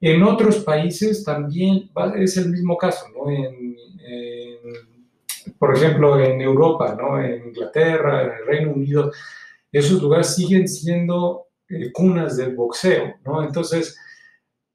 En 0.00 0.22
otros 0.22 0.58
países 0.58 1.24
también 1.24 1.90
es 2.16 2.36
el 2.36 2.50
mismo 2.50 2.76
caso, 2.76 3.06
¿no? 3.14 3.30
por 5.58 5.76
ejemplo, 5.76 6.20
en 6.20 6.40
Europa, 6.40 6.96
¿no? 7.00 7.22
En 7.22 7.48
Inglaterra, 7.48 8.22
en 8.22 8.30
el 8.30 8.46
Reino 8.46 8.72
Unido, 8.72 9.12
esos 9.70 10.02
lugares 10.02 10.34
siguen 10.34 10.68
siendo 10.68 11.46
eh, 11.68 11.92
cunas 11.92 12.36
del 12.36 12.54
boxeo, 12.54 13.14
¿no? 13.24 13.42
Entonces, 13.42 13.96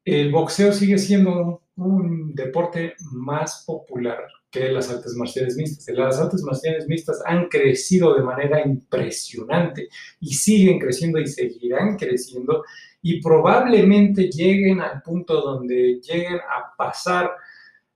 el 0.05 0.31
boxeo 0.31 0.71
sigue 0.71 0.97
siendo 0.97 1.63
un 1.75 2.33
deporte 2.33 2.95
más 3.11 3.63
popular 3.65 4.25
que 4.49 4.69
las 4.71 4.89
artes 4.89 5.13
marciales 5.15 5.55
mixtas. 5.57 5.95
Las 5.95 6.19
artes 6.19 6.41
marciales 6.43 6.87
mixtas 6.87 7.21
han 7.25 7.47
crecido 7.47 8.15
de 8.15 8.23
manera 8.23 8.65
impresionante 8.65 9.89
y 10.19 10.33
siguen 10.33 10.79
creciendo 10.79 11.19
y 11.19 11.27
seguirán 11.27 11.97
creciendo 11.97 12.63
y 13.01 13.21
probablemente 13.21 14.29
lleguen 14.29 14.81
al 14.81 15.01
punto 15.01 15.41
donde 15.41 15.99
lleguen 16.01 16.37
a 16.37 16.75
pasar 16.77 17.31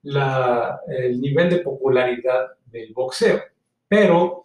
el 0.04 1.22
nivel 1.22 1.50
de 1.50 1.60
popularidad 1.60 2.48
del 2.66 2.94
boxeo. 2.94 3.42
Pero 3.88 4.44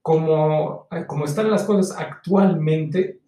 como, 0.00 0.88
como 1.06 1.24
están 1.24 1.50
las 1.50 1.64
cosas 1.64 1.96
actualmente, 1.98 3.20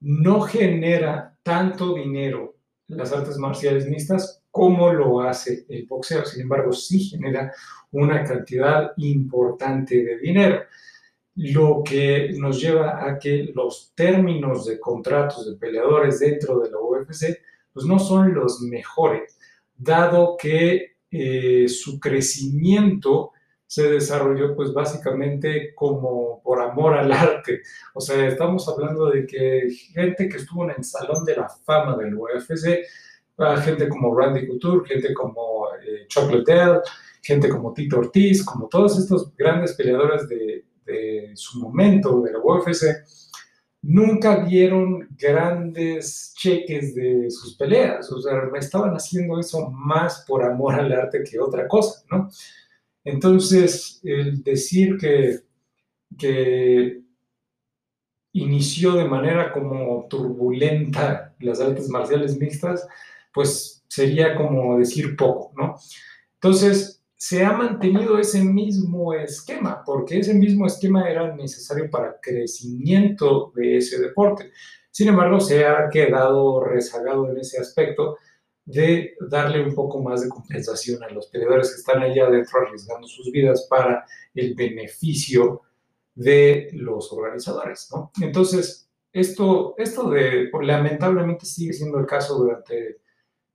no 0.00 0.40
genera 0.42 1.36
tanto 1.42 1.94
dinero 1.94 2.56
las 2.88 3.12
artes 3.12 3.38
marciales 3.38 3.86
mixtas 3.88 4.35
como 4.56 4.90
lo 4.90 5.20
hace 5.20 5.66
el 5.68 5.84
boxeo. 5.84 6.24
Sin 6.24 6.40
embargo, 6.40 6.72
sí 6.72 6.98
genera 6.98 7.52
una 7.92 8.24
cantidad 8.24 8.92
importante 8.96 10.02
de 10.02 10.16
dinero, 10.16 10.62
lo 11.34 11.82
que 11.84 12.30
nos 12.38 12.58
lleva 12.58 13.06
a 13.06 13.18
que 13.18 13.52
los 13.54 13.92
términos 13.94 14.64
de 14.64 14.80
contratos 14.80 15.46
de 15.46 15.58
peleadores 15.58 16.20
dentro 16.20 16.60
de 16.60 16.70
la 16.70 16.78
UFC 16.78 17.38
pues 17.70 17.84
no 17.84 17.98
son 17.98 18.32
los 18.32 18.62
mejores, 18.62 19.38
dado 19.76 20.38
que 20.38 20.96
eh, 21.10 21.68
su 21.68 22.00
crecimiento 22.00 23.32
se 23.66 23.90
desarrolló 23.90 24.56
pues 24.56 24.72
básicamente 24.72 25.74
como 25.74 26.40
por 26.42 26.62
amor 26.62 26.94
al 26.94 27.12
arte. 27.12 27.60
O 27.92 28.00
sea, 28.00 28.26
estamos 28.26 28.66
hablando 28.70 29.10
de 29.10 29.26
que 29.26 29.68
gente 29.92 30.30
que 30.30 30.38
estuvo 30.38 30.64
en 30.64 30.76
el 30.78 30.84
Salón 30.84 31.26
de 31.26 31.36
la 31.36 31.50
Fama 31.50 31.94
del 31.98 32.14
UFC, 32.14 32.86
gente 33.62 33.88
como 33.88 34.16
Randy 34.18 34.46
Couture, 34.46 34.88
gente 34.88 35.12
como 35.14 35.68
eh, 35.82 36.06
Chuck 36.08 36.30
Liddell, 36.30 36.80
gente 37.22 37.48
como 37.48 37.72
Tito 37.72 37.98
Ortiz, 37.98 38.44
como 38.44 38.68
todos 38.68 38.98
estos 38.98 39.34
grandes 39.36 39.74
peleadores 39.74 40.28
de, 40.28 40.64
de 40.84 41.32
su 41.34 41.60
momento 41.60 42.22
de 42.22 42.32
la 42.32 42.38
UFC, 42.38 42.86
nunca 43.82 44.44
vieron 44.44 45.08
grandes 45.16 46.34
cheques 46.36 46.94
de 46.94 47.30
sus 47.30 47.56
peleas, 47.56 48.10
o 48.10 48.20
sea, 48.20 48.32
estaban 48.58 48.94
haciendo 48.94 49.38
eso 49.38 49.70
más 49.70 50.24
por 50.26 50.42
amor 50.42 50.74
al 50.74 50.92
arte 50.92 51.22
que 51.22 51.38
otra 51.38 51.68
cosa, 51.68 52.02
¿no? 52.10 52.28
Entonces, 53.04 54.00
el 54.02 54.42
decir 54.42 54.96
que, 54.98 55.38
que 56.18 57.00
inició 58.32 58.92
de 58.94 59.04
manera 59.04 59.52
como 59.52 60.06
turbulenta 60.10 61.34
las 61.38 61.60
artes 61.60 61.88
marciales 61.88 62.36
mixtas, 62.38 62.86
pues 63.36 63.84
sería 63.86 64.34
como 64.34 64.78
decir 64.78 65.14
poco, 65.14 65.52
¿no? 65.58 65.76
Entonces, 66.36 67.04
se 67.14 67.44
ha 67.44 67.52
mantenido 67.52 68.18
ese 68.18 68.42
mismo 68.42 69.12
esquema, 69.12 69.82
porque 69.84 70.20
ese 70.20 70.32
mismo 70.32 70.66
esquema 70.66 71.10
era 71.10 71.36
necesario 71.36 71.90
para 71.90 72.18
crecimiento 72.18 73.52
de 73.54 73.76
ese 73.76 74.00
deporte. 74.00 74.52
Sin 74.90 75.08
embargo, 75.08 75.38
se 75.38 75.66
ha 75.66 75.90
quedado 75.90 76.64
rezagado 76.64 77.30
en 77.30 77.36
ese 77.36 77.60
aspecto 77.60 78.16
de 78.64 79.14
darle 79.28 79.62
un 79.62 79.74
poco 79.74 80.02
más 80.02 80.22
de 80.22 80.30
compensación 80.30 81.02
a 81.02 81.10
los 81.10 81.26
peleadores 81.26 81.70
que 81.70 81.76
están 81.76 82.02
allá 82.02 82.28
adentro 82.28 82.62
arriesgando 82.62 83.06
sus 83.06 83.30
vidas 83.30 83.66
para 83.68 84.06
el 84.34 84.54
beneficio 84.54 85.60
de 86.14 86.70
los 86.72 87.12
organizadores, 87.12 87.88
¿no? 87.92 88.10
Entonces, 88.22 88.88
esto, 89.12 89.74
esto 89.76 90.08
de, 90.08 90.50
lamentablemente 90.62 91.44
sigue 91.44 91.74
siendo 91.74 91.98
el 91.98 92.06
caso 92.06 92.38
durante, 92.38 93.00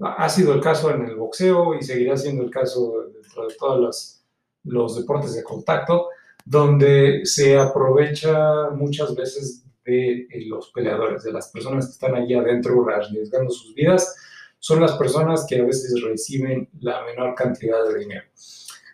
ha 0.01 0.29
sido 0.29 0.53
el 0.53 0.61
caso 0.61 0.91
en 0.91 1.05
el 1.05 1.15
boxeo 1.15 1.75
y 1.75 1.83
seguirá 1.83 2.17
siendo 2.17 2.43
el 2.43 2.49
caso 2.49 3.09
dentro 3.13 3.47
de 3.47 3.55
todos 3.55 4.23
los, 4.63 4.95
deportes 4.95 5.35
de 5.35 5.43
contacto, 5.43 6.09
donde 6.45 7.21
se 7.25 7.57
aprovecha 7.57 8.69
muchas 8.71 9.15
veces 9.15 9.63
de 9.85 10.27
los 10.47 10.71
peleadores, 10.71 11.23
de 11.23 11.31
las 11.31 11.49
personas 11.49 11.85
que 11.87 11.91
están 11.91 12.15
allí 12.15 12.33
adentro 12.33 12.85
arriesgando 12.89 13.51
sus 13.51 13.73
vidas 13.73 14.15
son 14.59 14.79
las 14.79 14.93
personas 14.93 15.45
que 15.47 15.59
a 15.59 15.65
veces 15.65 16.01
reciben 16.03 16.69
la 16.79 17.03
menor 17.03 17.33
cantidad 17.33 17.83
de 17.87 17.99
dinero. 17.99 18.25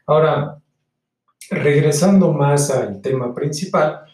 Ahora, 0.06 0.62
regresando 1.50 2.32
más 2.32 2.72
al 2.72 3.02
tema 3.02 3.34
principal, 3.34 4.06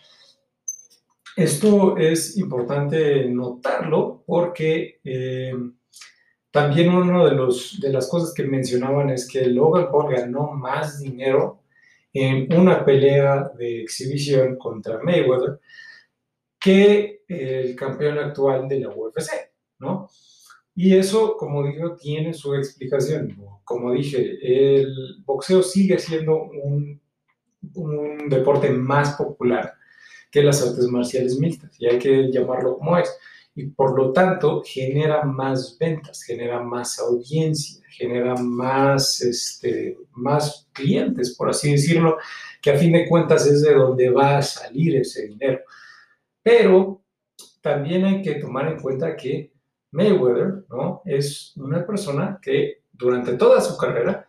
esto 1.36 1.96
es 1.98 2.38
importante 2.38 3.26
notarlo 3.26 4.24
porque 4.26 5.00
eh, 5.04 5.54
también 6.54 6.94
una 6.94 7.26
de, 7.26 7.32
los, 7.32 7.80
de 7.80 7.92
las 7.92 8.08
cosas 8.08 8.32
que 8.32 8.44
mencionaban 8.44 9.10
es 9.10 9.28
que 9.28 9.48
Logan 9.48 9.90
Paul 9.90 10.14
ganó 10.14 10.52
más 10.52 11.02
dinero 11.02 11.64
en 12.14 12.54
una 12.54 12.86
pelea 12.86 13.52
de 13.58 13.82
exhibición 13.82 14.56
contra 14.58 15.02
Mayweather 15.02 15.60
que 16.60 17.24
el 17.28 17.76
campeón 17.76 18.20
actual 18.20 18.68
de 18.68 18.82
la 18.82 18.90
UFC, 18.90 19.32
¿no? 19.80 20.08
Y 20.76 20.96
eso, 20.96 21.38
como 21.38 21.64
digo, 21.64 21.96
tiene 21.96 22.36
su 22.36 22.54
explicación. 22.54 23.36
Como 23.64 23.92
dije, 23.92 24.38
el 24.44 25.24
boxeo 25.26 25.64
sigue 25.64 25.98
siendo 25.98 26.44
un, 26.44 27.02
un 27.74 28.30
deporte 28.30 28.70
más 28.70 29.16
popular 29.16 29.74
que 30.30 30.44
las 30.44 30.62
artes 30.62 30.86
marciales 30.86 31.40
mixtas, 31.40 31.76
y 31.80 31.88
hay 31.88 31.98
que 31.98 32.32
llamarlo 32.32 32.78
como 32.78 32.96
es. 32.96 33.12
Y 33.56 33.68
por 33.68 33.96
lo 33.96 34.12
tanto, 34.12 34.64
genera 34.66 35.24
más 35.24 35.78
ventas, 35.80 36.24
genera 36.24 36.62
más 36.62 37.00
audiencia, 37.00 37.84
genera 37.90 38.36
más, 38.36 39.22
este, 39.22 39.98
más 40.12 40.68
clientes, 40.74 41.36
por 41.36 41.50
así 41.50 41.72
decirlo, 41.72 42.18
que 42.62 42.72
a 42.72 42.78
fin 42.78 42.94
de 42.94 43.08
cuentas 43.08 43.46
es 43.46 43.62
de 43.62 43.76
donde 43.76 44.10
va 44.10 44.38
a 44.38 44.42
salir 44.42 44.96
ese 44.96 45.28
dinero. 45.28 45.60
Pero 46.42 47.04
también 47.62 48.06
hay 48.06 48.22
que 48.22 48.36
tomar 48.36 48.68
en 48.68 48.80
cuenta 48.80 49.16
que 49.16 49.54
Mayweather, 49.92 50.66
¿no? 50.70 51.02
Es 51.06 51.54
una 51.56 51.86
persona 51.86 52.40
que 52.42 52.84
durante 52.92 53.34
toda 53.34 53.62
su 53.62 53.78
carrera 53.78 54.28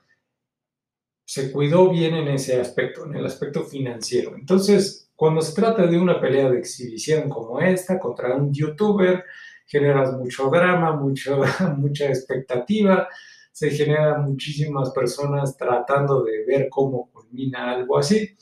se 1.27 1.51
cuidó 1.51 1.91
bien 1.91 2.15
en 2.15 2.29
ese 2.29 2.61
aspecto, 2.61 3.07
en 3.07 3.17
el 3.17 3.25
aspecto 3.25 3.65
financiero. 3.65 4.35
Entonces, 4.37 5.04
cuando 5.17 5.41
se 5.41 5.55
trata 5.55 5.87
de 5.87 5.99
una 5.99 6.21
pelea 6.21 6.51
de 6.51 6.59
exhibición 6.59 7.29
como 7.29 7.61
esta 7.61 7.99
contra 7.99 8.35
un 8.35 8.53
youtuber, 8.53 9.25
generas 9.67 10.13
mucho 10.13 10.51
drama, 10.51 10.93
mucho, 10.93 11.43
mucha 11.77 12.07
expectativa, 12.07 13.09
se 13.53 13.71
generan 13.71 14.25
muchísimas 14.25 14.91
personas 14.91 15.57
tratando 15.57 16.25
de 16.25 16.45
ver 16.45 16.69
cómo 16.69 17.11
culmina 17.13 17.73
algo 17.73 17.99
así. 17.99 18.37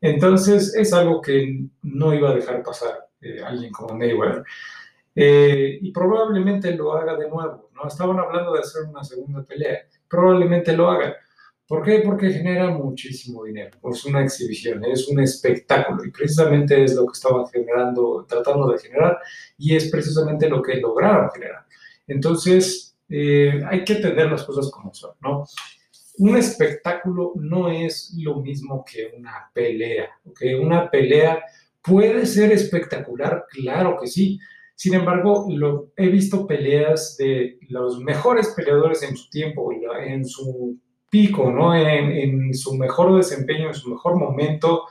Entonces, 0.00 0.74
es 0.76 0.92
algo 0.92 1.20
que 1.20 1.64
no 1.82 2.14
iba 2.14 2.30
a 2.30 2.34
dejar 2.34 2.62
pasar 2.62 3.08
eh, 3.20 3.42
alguien 3.44 3.72
como 3.72 3.96
Mayweather. 3.96 4.44
Eh, 5.14 5.78
y 5.80 5.92
probablemente 5.92 6.74
lo 6.74 6.94
haga 6.94 7.16
de 7.16 7.28
nuevo, 7.28 7.70
¿no? 7.74 7.86
Estaban 7.86 8.18
hablando 8.18 8.52
de 8.52 8.60
hacer 8.60 8.84
una 8.84 9.04
segunda 9.04 9.42
pelea, 9.42 9.80
probablemente 10.08 10.76
lo 10.76 10.90
haga. 10.90 11.16
¿Por 11.72 11.82
qué? 11.84 12.00
Porque 12.04 12.30
genera 12.30 12.68
muchísimo 12.68 13.44
dinero, 13.44 13.78
es 13.90 14.04
una 14.04 14.22
exhibición, 14.22 14.84
es 14.84 15.08
un 15.08 15.20
espectáculo 15.20 16.04
y 16.04 16.10
precisamente 16.10 16.84
es 16.84 16.94
lo 16.94 17.06
que 17.06 17.12
estaban 17.12 17.46
generando, 17.46 18.26
tratando 18.28 18.70
de 18.70 18.78
generar 18.78 19.18
y 19.56 19.74
es 19.74 19.90
precisamente 19.90 20.50
lo 20.50 20.60
que 20.60 20.74
lograron 20.76 21.30
generar. 21.30 21.64
Entonces, 22.06 22.94
eh, 23.08 23.62
hay 23.66 23.84
que 23.84 23.94
entender 23.94 24.30
las 24.30 24.44
cosas 24.44 24.70
como 24.70 24.92
son, 24.92 25.12
¿no? 25.22 25.46
Un 26.18 26.36
espectáculo 26.36 27.32
no 27.36 27.70
es 27.70 28.14
lo 28.18 28.42
mismo 28.42 28.84
que 28.84 29.10
una 29.16 29.50
pelea, 29.54 30.10
¿ok? 30.26 30.42
Una 30.60 30.90
pelea 30.90 31.42
puede 31.82 32.26
ser 32.26 32.52
espectacular, 32.52 33.46
claro 33.48 33.96
que 33.98 34.08
sí, 34.08 34.38
sin 34.74 34.92
embargo, 34.92 35.46
lo, 35.48 35.90
he 35.96 36.10
visto 36.10 36.46
peleas 36.46 37.16
de 37.16 37.58
los 37.70 37.98
mejores 37.98 38.48
peleadores 38.48 39.02
en 39.04 39.16
su 39.16 39.30
tiempo, 39.30 39.70
en 39.72 40.26
su 40.26 40.78
pico, 41.12 41.52
¿no? 41.52 41.74
En, 41.76 42.54
su 42.54 42.74
mejor 42.74 43.14
desempeño, 43.14 43.68
en 43.68 43.74
su 43.74 43.90
mejor 43.90 44.16
momento, 44.16 44.84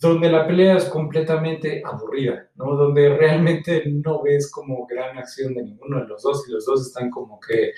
donde 0.00 0.30
la 0.30 0.46
pelea 0.46 0.78
es 0.78 0.86
completamente 0.86 1.82
aburrida, 1.84 2.48
¿no? 2.54 2.74
Donde 2.76 3.10
realmente 3.16 3.84
no 3.86 4.22
ves 4.22 4.50
como 4.50 4.86
gran 4.86 5.18
acción 5.18 5.54
de 5.54 5.62
ninguno 5.64 6.00
de 6.00 6.08
los 6.08 6.22
dos 6.22 6.48
y 6.48 6.52
los 6.52 6.64
dos 6.64 6.86
están 6.86 7.10
como 7.10 7.38
que 7.38 7.72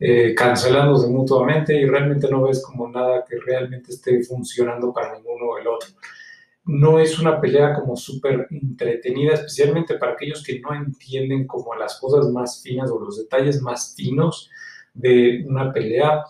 eh, 0.00 0.34
cancelándose 0.34 1.06
mutuamente 1.08 1.74
y 1.80 1.86
realmente 1.86 2.28
no 2.28 2.42
ves 2.42 2.60
como 2.60 2.88
nada 2.88 3.24
que 3.24 3.36
realmente 3.38 3.92
esté 3.92 4.22
funcionando 4.24 4.92
para 4.92 5.14
ninguno 5.14 5.46
o 5.46 5.58
el 5.58 5.68
otro 5.68 5.88
no 6.66 6.98
es 6.98 7.18
una 7.18 7.40
pelea 7.40 7.74
como 7.74 7.96
súper 7.96 8.46
entretenida, 8.50 9.34
especialmente 9.34 9.96
para 9.96 10.12
aquellos 10.12 10.42
que 10.42 10.60
no 10.60 10.74
entienden 10.74 11.46
como 11.46 11.74
las 11.74 12.00
cosas 12.00 12.30
más 12.30 12.62
finas 12.62 12.90
o 12.90 12.98
los 12.98 13.18
detalles 13.18 13.60
más 13.60 13.94
finos 13.94 14.50
de 14.94 15.44
una 15.46 15.72
pelea. 15.72 16.24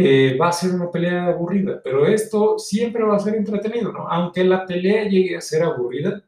Eh, 0.00 0.36
va 0.40 0.48
a 0.50 0.52
ser 0.52 0.76
una 0.76 0.92
pelea 0.92 1.26
aburrida, 1.26 1.80
pero 1.82 2.06
esto 2.06 2.56
siempre 2.56 3.02
va 3.02 3.16
a 3.16 3.18
ser 3.18 3.34
entretenido, 3.34 3.90
¿no? 3.90 4.06
Aunque 4.08 4.44
la 4.44 4.64
pelea 4.64 5.08
llegue 5.08 5.36
a 5.36 5.40
ser 5.40 5.64
aburrida, 5.64 6.22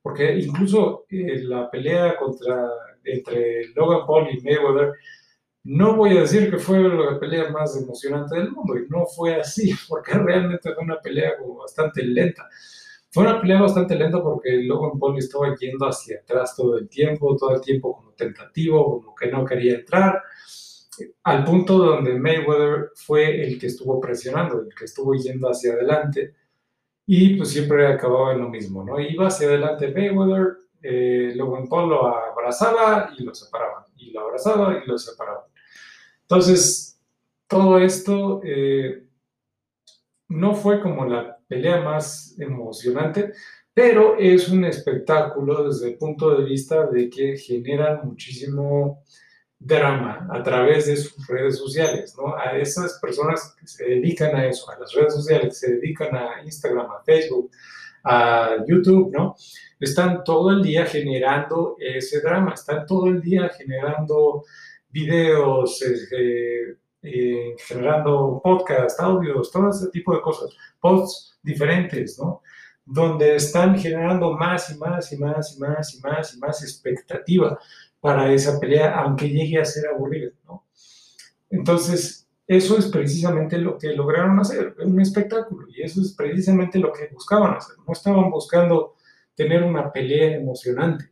porque 0.00 0.38
incluso 0.38 1.06
eh, 1.10 1.42
la 1.42 1.68
pelea 1.68 2.16
contra, 2.16 2.70
entre 3.02 3.66
Logan 3.74 4.06
Paul 4.06 4.28
y 4.30 4.40
Mayweather 4.42 4.92
no 5.64 5.96
voy 5.96 6.16
a 6.16 6.20
decir 6.20 6.48
que 6.50 6.58
fue 6.58 6.78
la 6.78 7.18
pelea 7.18 7.50
más 7.50 7.76
emocionante 7.76 8.36
del 8.36 8.52
mundo, 8.52 8.78
y 8.78 8.88
no 8.88 9.04
fue 9.06 9.34
así, 9.34 9.74
porque 9.88 10.12
realmente 10.12 10.72
fue 10.72 10.84
una 10.84 11.00
pelea 11.00 11.36
como 11.36 11.56
bastante 11.56 12.04
lenta. 12.04 12.48
Fue 13.10 13.24
una 13.24 13.40
pelea 13.40 13.60
bastante 13.60 13.96
lenta 13.96 14.22
porque 14.22 14.52
Logan 14.62 15.00
Paul 15.00 15.18
estaba 15.18 15.52
yendo 15.56 15.86
hacia 15.86 16.18
atrás 16.20 16.54
todo 16.54 16.78
el 16.78 16.88
tiempo, 16.88 17.36
todo 17.36 17.56
el 17.56 17.60
tiempo 17.60 17.96
como 17.96 18.12
tentativo, 18.12 19.00
como 19.00 19.14
que 19.16 19.26
no 19.26 19.44
quería 19.44 19.74
entrar, 19.74 20.22
al 21.22 21.44
punto 21.44 21.78
donde 21.78 22.18
Mayweather 22.18 22.90
fue 22.94 23.42
el 23.42 23.58
que 23.58 23.66
estuvo 23.66 24.00
presionando, 24.00 24.60
el 24.60 24.74
que 24.74 24.84
estuvo 24.84 25.14
yendo 25.14 25.48
hacia 25.48 25.72
adelante, 25.72 26.34
y 27.06 27.36
pues 27.36 27.50
siempre 27.50 27.86
acababa 27.86 28.32
en 28.32 28.40
lo 28.40 28.48
mismo, 28.48 28.84
¿no? 28.84 28.98
Iba 28.98 29.28
hacia 29.28 29.48
adelante 29.48 29.92
Mayweather, 29.92 30.56
eh, 30.82 31.32
Logan 31.36 31.68
Paul 31.68 31.90
lo 31.90 32.06
abrazaba 32.06 33.10
y 33.16 33.22
lo 33.22 33.34
separaba, 33.34 33.86
y 33.96 34.10
lo 34.10 34.20
abrazaba 34.20 34.82
y 34.82 34.86
lo 34.86 34.98
separaba. 34.98 35.46
Entonces, 36.22 37.00
todo 37.46 37.78
esto 37.78 38.40
eh, 38.44 39.04
no 40.28 40.54
fue 40.54 40.80
como 40.80 41.04
la 41.06 41.38
pelea 41.46 41.80
más 41.80 42.36
emocionante, 42.38 43.32
pero 43.72 44.16
es 44.18 44.48
un 44.48 44.64
espectáculo 44.64 45.68
desde 45.68 45.90
el 45.90 45.98
punto 45.98 46.36
de 46.36 46.44
vista 46.44 46.86
de 46.86 47.08
que 47.08 47.36
generan 47.36 48.00
muchísimo 48.04 49.04
drama 49.58 50.28
a 50.30 50.42
través 50.42 50.86
de 50.86 50.96
sus 50.96 51.26
redes 51.26 51.58
sociales, 51.58 52.14
¿no? 52.16 52.36
A 52.36 52.56
esas 52.58 52.98
personas 53.00 53.54
que 53.58 53.66
se 53.66 53.84
dedican 53.84 54.34
a 54.36 54.46
eso, 54.46 54.70
a 54.70 54.78
las 54.78 54.92
redes 54.92 55.14
sociales, 55.14 55.48
que 55.48 55.66
se 55.66 55.72
dedican 55.76 56.14
a 56.14 56.42
Instagram, 56.44 56.90
a 56.90 57.02
Facebook, 57.04 57.50
a 58.04 58.56
YouTube, 58.66 59.12
¿no? 59.12 59.34
Están 59.80 60.24
todo 60.24 60.50
el 60.50 60.62
día 60.62 60.86
generando 60.86 61.76
ese 61.78 62.20
drama, 62.20 62.52
están 62.54 62.86
todo 62.86 63.08
el 63.08 63.20
día 63.20 63.48
generando 63.48 64.44
videos, 64.90 65.82
este, 65.82 66.78
eh, 67.02 67.54
generando 67.58 68.40
podcast, 68.42 69.00
audios, 69.00 69.50
todo 69.50 69.70
ese 69.70 69.88
tipo 69.90 70.14
de 70.14 70.20
cosas, 70.20 70.50
posts 70.80 71.38
diferentes, 71.42 72.18
¿no? 72.18 72.42
Donde 72.84 73.36
están 73.36 73.78
generando 73.78 74.32
más 74.32 74.70
y 74.70 74.78
más 74.78 75.12
y 75.12 75.18
más 75.18 75.56
y 75.56 75.60
más 75.60 75.94
y 75.94 76.00
más 76.00 76.34
y 76.34 76.38
más 76.38 76.62
expectativa 76.62 77.58
para 78.06 78.32
esa 78.32 78.60
pelea, 78.60 79.00
aunque 79.00 79.28
llegue 79.28 79.58
a 79.58 79.64
ser 79.64 79.88
aburrida, 79.88 80.30
¿no? 80.44 80.64
Entonces, 81.50 82.28
eso 82.46 82.78
es 82.78 82.86
precisamente 82.86 83.58
lo 83.58 83.76
que 83.76 83.94
lograron 83.94 84.38
hacer, 84.38 84.76
un 84.78 85.00
espectáculo, 85.00 85.66
y 85.68 85.82
eso 85.82 86.00
es 86.00 86.14
precisamente 86.14 86.78
lo 86.78 86.92
que 86.92 87.08
buscaban 87.12 87.56
hacer. 87.56 87.74
No 87.84 87.92
estaban 87.92 88.30
buscando 88.30 88.94
tener 89.34 89.64
una 89.64 89.90
pelea 89.90 90.36
emocionante, 90.36 91.06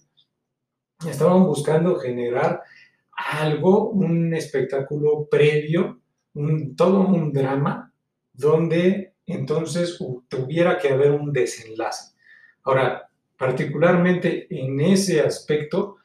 estaban 1.05 1.43
buscando 1.43 1.97
generar 1.97 2.63
algo, 3.11 3.91
un 3.91 4.33
espectáculo 4.33 5.27
previo, 5.29 5.99
un, 6.35 6.77
todo 6.77 7.09
un 7.09 7.33
drama, 7.33 7.93
donde 8.33 9.15
entonces 9.27 9.99
tuviera 10.29 10.79
que 10.79 10.91
haber 10.91 11.11
un 11.11 11.33
desenlace. 11.33 12.15
Ahora, 12.63 13.11
particularmente 13.37 14.47
en 14.49 14.81
ese 14.81 15.23
aspecto, 15.23 15.97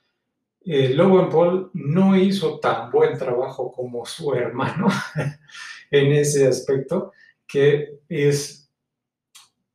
eh, 0.66 0.90
Logan 0.90 1.30
Paul 1.30 1.72
no 1.74 2.16
hizo 2.16 2.60
tan 2.60 2.92
buen 2.92 3.18
trabajo 3.18 3.72
como 3.72 4.06
su 4.06 4.34
hermano 4.34 4.88
en 5.92 6.12
ese 6.12 6.48
aspecto, 6.48 7.14
que 7.48 8.00
es, 8.08 8.70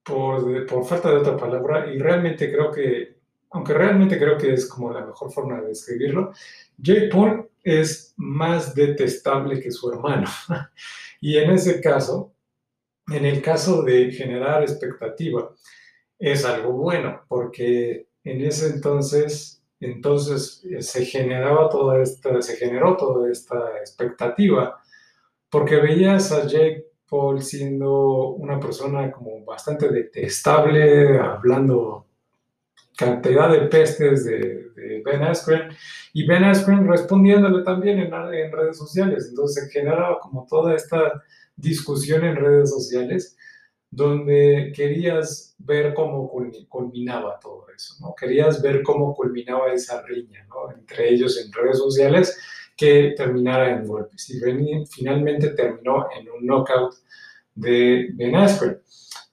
por, 0.03 0.67
falta 0.87 1.11
de 1.11 1.17
otra 1.17 1.37
palabra, 1.37 1.93
y 1.93 1.99
realmente 1.99 2.53
creo 2.53 2.71
que 2.71 3.15
aunque 3.51 3.73
realmente 3.73 4.19
creo 4.19 4.37
que 4.37 4.53
es 4.53 4.69
como 4.69 4.93
la 4.93 5.07
mejor 5.07 5.33
forma 5.33 5.61
de 5.61 5.69
describirlo, 5.69 6.33
Jake 6.77 7.09
Paul 7.09 7.49
es 7.63 8.13
más 8.17 8.75
detestable 8.75 9.61
que 9.61 9.71
su 9.71 9.93
hermano. 9.93 10.27
y 11.21 11.37
en 11.39 11.53
ese 11.53 11.81
caso, 11.81 12.35
en 13.07 13.25
el 13.25 13.41
caso 13.41 13.83
de 13.83 14.11
generar 14.11 14.63
expectativa, 14.63 15.55
es 16.19 16.45
algo 16.45 16.73
bueno, 16.73 17.23
porque 17.29 18.09
en 18.25 18.41
ese 18.41 18.71
entonces, 18.71 19.63
entonces 19.81 20.65
eh, 20.71 20.83
se 20.83 21.05
generaba 21.05 21.69
toda 21.69 22.03
esta, 22.03 22.41
se 22.41 22.57
generó 22.57 22.97
toda 22.97 23.31
esta 23.31 23.79
expectativa, 23.79 24.81
porque 25.51 25.77
veías 25.77 26.33
a 26.33 26.47
Jake 26.47 26.87
Paul 27.09 27.43
siendo 27.43 28.29
una 28.31 28.59
persona 28.59 29.11
como 29.11 29.45
bastante 29.45 29.89
detestable, 29.89 31.19
hablando 31.19 32.07
cantidad 32.97 33.51
de 33.51 33.67
pestes 33.69 34.25
de, 34.25 34.63
Ben 35.05 35.23
Askren 35.23 35.71
y 36.13 36.27
Ben 36.27 36.45
Askren 36.45 36.87
respondiéndole 36.87 37.63
también 37.63 37.99
en, 37.99 38.13
en, 38.13 38.53
redes 38.53 38.79
sociales. 38.79 39.27
Entonces 39.29 39.65
se 39.65 39.71
generaba 39.71 40.19
como 40.21 40.47
toda 40.49 40.75
esta 40.75 41.23
discusión 41.57 42.25
en 42.25 42.37
redes 42.37 42.71
sociales 42.71 43.37
donde 43.95 44.73
querías 44.75 45.55
ver 45.59 45.95
cómo 45.95 46.31
culminaba 46.69 47.39
todo 47.41 47.67
eso, 47.75 47.95
¿no? 48.01 48.15
Querías 48.15 48.61
ver 48.61 48.83
cómo 48.83 49.15
culminaba 49.15 49.73
esa 49.73 50.03
riña, 50.03 50.47
¿no? 50.49 50.73
Entre 50.73 51.13
ellos 51.13 51.41
en 51.43 51.53
redes 51.53 51.79
sociales 51.79 52.37
que 52.77 53.15
terminara 53.17 53.71
en 53.71 53.87
golpes. 53.87 54.31
Y 54.31 54.41
finalmente 54.87 55.51
terminó 55.51 56.07
en 56.19 56.29
un 56.29 56.47
knockout 56.47 56.95
de 57.55 58.09
Ben 58.15 58.35
Askren 58.35 58.81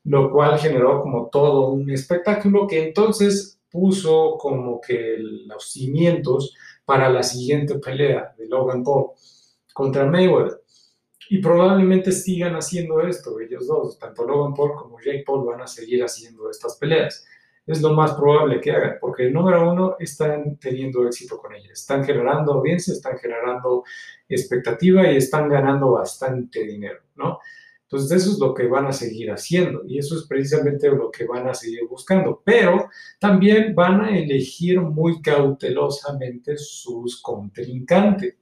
lo 0.04 0.32
cual 0.32 0.58
generó 0.58 1.02
como 1.02 1.28
todo 1.28 1.70
un 1.70 1.90
espectáculo 1.90 2.68
que 2.68 2.84
entonces 2.88 3.60
puso 3.70 4.38
como 4.38 4.82
que 4.82 5.18
los 5.20 5.72
cimientos 5.72 6.56
para 6.86 7.10
la 7.10 7.24
siguiente 7.24 7.76
pelea 7.76 8.34
de 8.38 8.48
Logan 8.48 8.84
Paul 8.84 9.12
contra 9.74 10.06
Mayweather. 10.06 10.61
Y 11.34 11.38
probablemente 11.38 12.12
sigan 12.12 12.56
haciendo 12.56 13.00
esto, 13.00 13.40
ellos 13.40 13.66
dos, 13.66 13.98
tanto 13.98 14.28
Logan 14.28 14.54
Paul 14.54 14.76
como 14.76 15.00
Jake 15.00 15.24
Paul 15.26 15.46
van 15.46 15.62
a 15.62 15.66
seguir 15.66 16.04
haciendo 16.04 16.50
estas 16.50 16.76
peleas. 16.76 17.26
Es 17.66 17.82
lo 17.82 17.94
más 17.94 18.16
probable 18.16 18.60
que 18.60 18.70
hagan, 18.70 18.98
porque 19.00 19.30
número 19.30 19.72
uno 19.72 19.96
están 19.98 20.58
teniendo 20.58 21.08
éxito 21.08 21.38
con 21.38 21.56
ellas, 21.56 21.80
están 21.80 22.04
generando 22.04 22.52
audiencia, 22.52 22.94
están 22.94 23.18
generando 23.18 23.86
expectativa 24.28 25.10
y 25.10 25.16
están 25.16 25.48
ganando 25.48 25.92
bastante 25.92 26.66
dinero, 26.66 27.00
¿no? 27.16 27.40
Entonces, 27.92 28.24
eso 28.24 28.32
es 28.32 28.40
lo 28.40 28.54
que 28.54 28.68
van 28.68 28.86
a 28.86 28.94
seguir 28.94 29.30
haciendo 29.32 29.82
y 29.86 29.98
eso 29.98 30.16
es 30.16 30.26
precisamente 30.26 30.88
lo 30.90 31.12
que 31.12 31.26
van 31.26 31.46
a 31.50 31.54
seguir 31.54 31.82
buscando. 31.90 32.42
Pero 32.46 32.90
también 33.20 33.76
van 33.76 34.00
a 34.00 34.18
elegir 34.18 34.80
muy 34.80 35.22
cautelosamente 35.22 36.58
sus 36.58 37.22
contrincantes. 37.22 38.36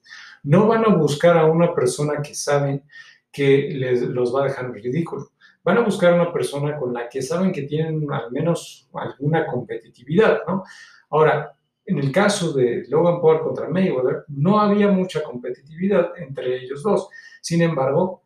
No 0.44 0.68
van 0.68 0.86
a 0.86 0.96
buscar 0.96 1.36
a 1.36 1.48
una 1.48 1.74
persona 1.74 2.22
que 2.22 2.36
saben 2.36 2.84
que 3.32 3.72
les, 3.74 4.04
los 4.04 4.36
va 4.36 4.42
a 4.42 4.48
dejar 4.50 4.72
ridículo. 4.72 5.32
van 5.64 5.80
a 5.80 5.82
buscar 5.82 6.14
una 6.14 6.32
persona 6.32 6.78
con 6.78 6.94
la 6.94 7.10
que 7.10 7.24
saben 7.24 7.52
que 7.52 7.64
tienen 7.64 8.06
al 8.12 8.32
menos 8.32 8.88
alguna 8.94 9.48
competitividad, 9.48 10.42
¿no? 10.48 10.64
Ahora, 11.10 11.56
en 11.86 11.98
el 11.98 12.12
caso 12.12 12.54
de 12.54 12.86
Logan 12.88 13.20
Paul 13.20 13.42
contra 13.42 13.68
Mayweather, 13.68 14.26
no 14.28 14.60
había 14.60 14.92
mucha 14.92 15.24
competitividad 15.24 16.12
entre 16.18 16.64
ellos 16.64 16.84
dos. 16.84 17.10
Sin 17.42 17.64
embargo, 17.64 18.24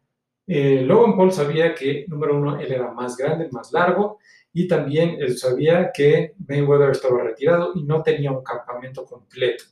eh, 0.48 0.82
Logan 0.82 1.16
Paul 1.16 1.32
sabía 1.32 1.74
que, 1.74 2.06
número 2.08 2.38
uno, 2.38 2.60
él 2.60 2.72
era 2.72 2.92
más 2.92 3.16
grande, 3.18 3.50
más 3.52 3.72
largo, 3.72 4.20
y 4.52 4.68
también 4.68 5.18
él 5.20 5.38
sabía 5.38 5.92
que 5.94 6.34
Mayweather 6.48 6.92
estaba 6.92 7.24
retirado 7.24 7.72
y 7.76 7.84
no 7.84 8.04
tenía 8.04 8.32
un 8.32 8.44
campamento 8.44 9.06
completo. 9.06 9.64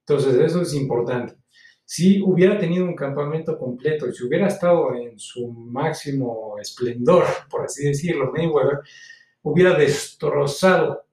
Entonces, 0.00 0.34
eso 0.36 0.62
es 0.62 0.74
importante. 0.74 1.34
Si 1.84 2.22
hubiera 2.22 2.56
tenido 2.56 2.84
un 2.84 2.94
campamento 2.94 3.58
completo 3.58 4.06
y 4.06 4.14
si 4.14 4.24
hubiera 4.24 4.46
estado 4.46 4.94
en 4.94 5.18
su 5.18 5.48
máximo 5.48 6.56
esplendor, 6.60 7.24
por 7.50 7.64
así 7.64 7.88
decirlo, 7.88 8.30
Mayweather 8.32 8.80
hubiera 9.42 9.74
destrozado 9.74 11.04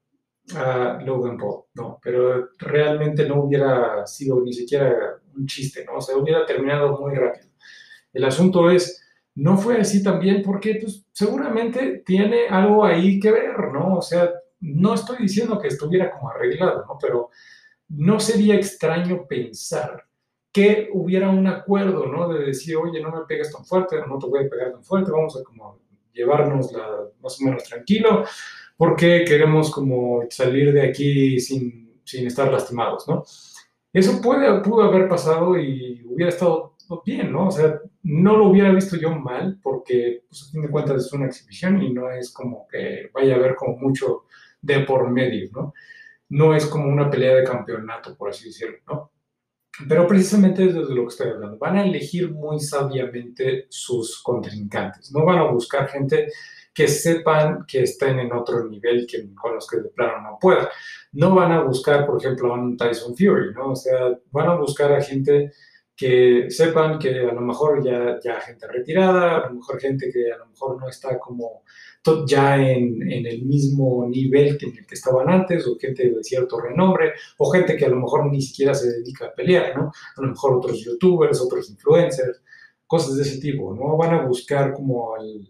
a 0.55 0.99
Logan 1.03 1.38
Paul, 1.38 1.64
¿no? 1.74 1.99
Pero 2.01 2.49
realmente 2.60 3.28
no 3.28 3.43
hubiera 3.43 4.05
sido 4.05 4.41
ni 4.41 4.53
siquiera 4.53 5.20
un 5.36 5.45
chiste, 5.47 5.84
¿no? 5.84 5.97
O 5.97 6.01
sea, 6.01 6.16
hubiera 6.16 6.45
terminado 6.45 6.97
muy 6.99 7.16
rápido. 7.16 7.47
El 8.14 8.26
asunto 8.26 8.70
es, 8.70 9.03
no 9.36 9.58
fue 9.58 9.80
así 9.80 10.01
también 10.01 10.41
porque 10.43 10.80
pues, 10.82 11.05
seguramente 11.12 12.03
tiene 12.05 12.47
algo 12.47 12.84
ahí 12.84 13.20
que 13.20 13.32
ver, 13.32 13.72
¿no? 13.72 13.97
O 13.97 14.01
sea, 14.01 14.32
no 14.60 14.93
estoy 14.93 15.18
diciendo 15.20 15.60
que 15.60 15.68
estuviera 15.68 16.12
como 16.12 16.30
arreglado, 16.30 16.86
¿no? 16.86 16.97
Pero 16.99 17.30
no 17.89 18.20
sería 18.20 18.55
extraño 18.55 19.26
pensar 19.28 20.05
que 20.51 20.89
hubiera 20.91 21.30
un 21.30 21.45
acuerdo, 21.45 22.08
¿no? 22.08 22.30
De 22.30 22.45
decir, 22.45 22.76
oye, 22.78 22.99
no 22.99 23.12
me 23.12 23.26
pegues 23.28 23.51
tan 23.51 23.64
fuerte, 23.64 23.97
no 24.08 24.18
te 24.18 24.28
voy 24.28 24.45
a 24.45 24.49
pegar 24.49 24.72
tan 24.72 24.84
fuerte, 24.84 25.12
vamos 25.12 25.38
a 25.38 25.43
como 25.43 25.80
llevarnos 26.14 26.72
más 27.22 27.39
o 27.39 27.45
menos 27.45 27.64
tranquilo, 27.64 28.26
porque 28.76 29.24
queremos 29.24 29.70
como 29.70 30.24
salir 30.30 30.74
de 30.74 30.82
aquí 30.82 31.39
sin, 31.39 32.01
sin 32.03 32.26
estar 32.26 32.51
lastimados, 32.51 33.08
¿no? 33.08 33.24
Eso 33.93 34.22
puede, 34.22 34.62
pudo 34.62 34.84
haber 34.84 35.08
pasado 35.08 35.58
y 35.58 36.03
hubiera 36.08 36.30
estado 36.30 36.77
bien, 37.06 37.32
¿no? 37.32 37.48
O 37.48 37.52
sea, 37.52 37.80
no 38.04 38.38
lo 38.38 38.50
hubiera 38.50 38.72
visto 38.72 38.96
yo 38.98 39.12
mal, 39.12 39.60
porque, 39.62 40.24
pues, 40.28 40.44
a 40.44 40.52
fin 40.52 40.62
de 40.62 40.70
cuentas 40.70 41.06
es 41.06 41.14
una 41.14 41.28
exhibición 41.28 41.82
y 41.82 41.94
no 41.94 42.10
es 42.12 42.32
como 42.32 42.68
que 42.68 43.10
vaya 43.14 43.36
a 43.36 43.38
haber 43.38 43.56
como 43.56 43.78
mucho 43.78 44.26
de 44.62 44.80
por 44.82 45.10
medio, 45.10 45.50
¿no? 45.54 45.74
No 46.30 46.56
es 46.56 46.66
como 46.66 46.88
una 46.88 47.10
pelea 47.10 47.36
de 47.36 47.44
campeonato, 47.44 48.16
por 48.18 48.30
así 48.30 48.46
decirlo, 48.46 48.78
¿no? 48.88 49.12
Pero 49.88 50.08
precisamente 50.08 50.66
es 50.66 50.74
de 50.74 50.82
lo 50.82 51.04
que 51.04 51.10
estoy 51.10 51.30
hablando. 51.30 51.58
Van 51.58 51.78
a 51.78 51.86
elegir 51.86 52.32
muy 52.32 52.60
sabiamente 52.60 53.68
sus 53.70 54.22
contrincantes. 54.24 55.12
No 55.12 55.24
van 55.24 55.38
a 55.38 55.52
buscar 55.52 55.88
gente 55.88 56.30
que 56.74 56.88
sepan 56.88 57.66
que 57.68 57.84
estén 57.84 58.20
en 58.20 58.32
otro 58.34 58.68
nivel 58.68 59.08
que 59.08 59.34
con 59.36 59.56
los 59.56 59.68
que 59.68 59.78
de 59.78 59.90
plano 59.90 60.22
no 60.22 60.38
puedan. 60.40 60.68
No 61.12 61.36
van 61.36 61.52
a 61.52 61.62
buscar, 61.62 62.06
por 62.06 62.20
ejemplo, 62.20 62.54
a 62.54 62.60
un 62.60 62.78
Tyson 62.78 63.16
Fury, 63.16 63.54
¿no? 63.54 63.72
O 63.72 63.76
sea, 63.76 64.18
van 64.32 64.48
a 64.48 64.56
buscar 64.56 64.92
a 64.94 65.02
gente 65.02 65.52
que 65.98 66.45
sepan 66.50 67.00
que 67.00 67.22
a 67.22 67.34
lo 67.34 67.41
mejor 67.41 67.84
ya, 67.84 68.20
ya 68.24 68.39
gente 68.39 68.68
retirada, 68.68 69.38
a 69.38 69.50
lo 69.50 69.56
mejor 69.56 69.80
gente 69.80 70.12
que 70.12 70.32
a 70.32 70.38
lo 70.38 70.45
mejor 70.45 70.80
no 70.80 70.88
está 70.88 71.18
como 71.18 71.64
ya 72.26 72.56
en, 72.56 73.02
en, 73.12 73.26
el 73.26 73.43
mismo 73.43 74.08
nivel 74.08 74.58
que 74.58 74.68
en 74.68 74.78
el 74.78 74.86
que 74.86 74.95
estaban 74.95 75.30
antes, 75.30 75.68
o 75.68 75.78
gente 75.78 76.10
de 76.10 76.24
cierto 76.24 76.60
renombre, 76.60 77.14
o 77.38 77.50
gente 77.50 77.76
que 77.76 77.86
a 77.86 77.89
lo 77.89 77.98
mejor 77.98 78.32
ni 78.32 78.41
siquiera 78.41 78.74
se 78.74 78.89
dedica 78.91 79.26
a 79.26 79.34
pelear, 79.34 79.76
¿no? 79.76 79.91
A 80.16 80.22
lo 80.22 80.30
mejor 80.30 80.56
otros 80.56 80.84
youtubers, 80.86 81.41
otros 81.41 81.70
influencers, 81.70 82.41
cosas 82.88 83.18
de 83.18 83.24
ese 83.24 83.39
tipo, 83.41 83.74
¿no? 83.76 83.98
Van 83.98 84.14
a 84.14 84.22
buscar 84.22 84.72
como 84.74 85.18
el, 85.18 85.48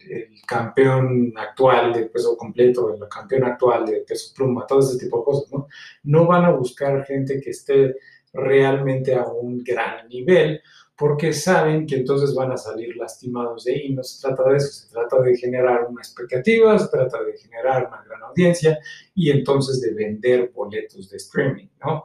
campeón 0.48 1.34
actual 1.36 1.94
de 1.94 2.06
peso 2.06 2.36
completo, 2.36 2.94
el 2.94 3.08
campeón 3.08 3.44
actual 3.44 3.86
de 3.86 3.98
peso 4.08 4.34
pluma, 4.36 4.66
todo 4.66 4.80
ese 4.80 4.98
tipo 4.98 5.20
de 5.20 5.24
cosas, 5.26 5.52
¿no? 5.52 5.68
No 6.04 6.26
van 6.26 6.46
a 6.46 6.52
buscar 6.52 7.06
gente 7.06 7.40
que 7.40 7.52
esté 7.52 7.96
realmente 8.38 9.16
a 9.16 9.26
un 9.26 9.64
gran 9.64 10.08
nivel, 10.08 10.62
porque 10.96 11.34
saben 11.34 11.86
que 11.86 11.96
entonces 11.96 12.34
van 12.34 12.52
a 12.52 12.58
salir 12.58 12.96
lastimados 12.96 13.66
de 13.66 13.74
ahí. 13.74 13.94
No 13.94 14.04
se 14.04 14.22
trata 14.22 14.50
de 14.50 14.58
eso, 14.58 14.68
se 14.72 14.90
trata 14.92 15.22
de 15.22 15.38
generar 15.38 15.86
una 15.90 16.02
expectativa, 16.02 16.78
se 16.78 16.88
trata 16.88 17.24
de 17.24 17.38
generar 17.38 17.88
una 17.88 18.04
gran 18.04 18.24
audiencia 18.24 18.80
y 19.14 19.30
entonces 19.30 19.82
de 19.82 19.94
vender 19.94 20.52
boletos 20.54 21.10
de 21.10 21.18
streaming, 21.18 21.68
¿no? 21.84 22.04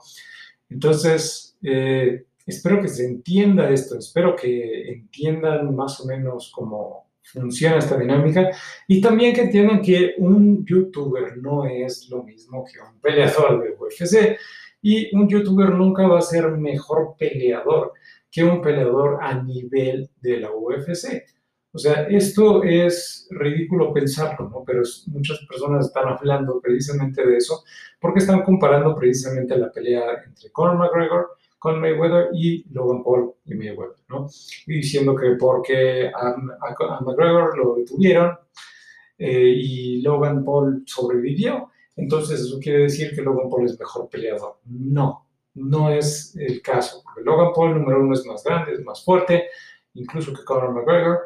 Entonces, 0.68 1.57
eh, 1.62 2.24
espero 2.47 2.80
que 2.80 2.89
se 2.89 3.07
entienda 3.07 3.70
esto, 3.70 3.99
espero 3.99 4.37
que 4.37 4.91
entiendan 4.91 5.74
más 5.74 6.01
o 6.01 6.07
menos 6.07 6.53
cómo 6.55 7.11
funciona 7.22 7.78
esta 7.78 7.97
dinámica 7.97 8.51
y 8.89 9.01
también 9.01 9.35
que 9.35 9.43
entiendan 9.43 9.80
que 9.80 10.14
un 10.18 10.66
youtuber 10.66 11.37
no 11.39 11.64
es 11.64 12.09
lo 12.11 12.22
mismo 12.24 12.64
que 12.64 12.80
un 12.80 13.01
peleador 13.01 13.62
de 13.62 13.70
UFC 13.70 14.39
y 14.83 15.14
un 15.16 15.28
youtuber 15.28 15.70
nunca 15.70 16.07
va 16.07 16.18
a 16.18 16.22
ser 16.22 16.51
mejor 16.51 17.14
peleador 17.18 17.93
que 18.30 18.43
un 18.43 18.61
peleador 18.61 19.18
a 19.22 19.41
nivel 19.41 20.11
de 20.20 20.41
la 20.41 20.51
UFC. 20.51 21.24
O 21.74 21.78
sea, 21.78 22.07
esto 22.09 22.62
es 22.62 23.28
ridículo 23.30 23.95
pensarlo, 23.95 24.51
¿no? 24.51 24.62
Pero 24.66 24.83
muchas 25.07 25.39
personas 25.49 25.87
están 25.87 26.09
hablando 26.09 26.61
precisamente 26.61 27.26
de 27.26 27.39
eso 27.39 27.62
porque 27.99 28.18
están 28.18 28.43
comparando 28.43 28.95
precisamente 28.95 29.57
la 29.57 29.70
pelea 29.70 30.03
entre 30.26 30.51
Conor 30.51 30.76
McGregor 30.76 31.30
con 31.59 31.80
Mayweather 31.80 32.30
y 32.35 32.64
Logan 32.72 33.03
Paul 33.05 33.35
y 33.47 33.55
Mayweather, 33.55 33.97
¿no? 34.09 34.28
Y 34.66 34.74
diciendo 34.74 35.14
que 35.14 35.37
porque 35.39 36.09
a, 36.09 37.01
McGregor 37.01 37.57
lo 37.57 37.76
detuvieron 37.76 38.37
eh, 39.16 39.55
y 39.57 40.03
Logan 40.03 40.45
Paul 40.45 40.83
sobrevivió, 40.85 41.70
entonces 41.97 42.40
eso 42.40 42.59
quiere 42.59 42.84
decir 42.84 43.14
que 43.14 43.22
Logan 43.22 43.49
Paul 43.49 43.66
es 43.66 43.78
mejor 43.78 44.09
peleador. 44.09 44.59
No, 44.64 45.28
no 45.55 45.90
es 45.90 46.34
el 46.36 46.62
caso, 46.62 47.03
porque 47.03 47.22
Logan 47.22 47.53
Paul, 47.55 47.74
número 47.74 48.01
uno, 48.01 48.14
es 48.14 48.24
más 48.26 48.43
grande, 48.43 48.72
es 48.72 48.84
más 48.84 49.05
fuerte, 49.05 49.49
incluso 49.95 50.32
que 50.32 50.45
Conor 50.45 50.72
McGregor, 50.72 51.20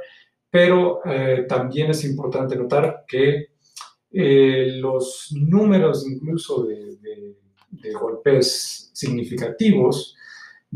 pero 0.51 1.01
eh, 1.05 1.47
también 1.49 1.91
es 1.91 2.05
importante 2.05 2.57
notar 2.57 3.05
que 3.07 3.49
eh, 4.11 4.73
los 4.81 5.33
números 5.33 6.07
incluso 6.09 6.65
de, 6.65 6.97
de 7.71 7.93
golpes 7.93 8.91
significativos 8.93 10.17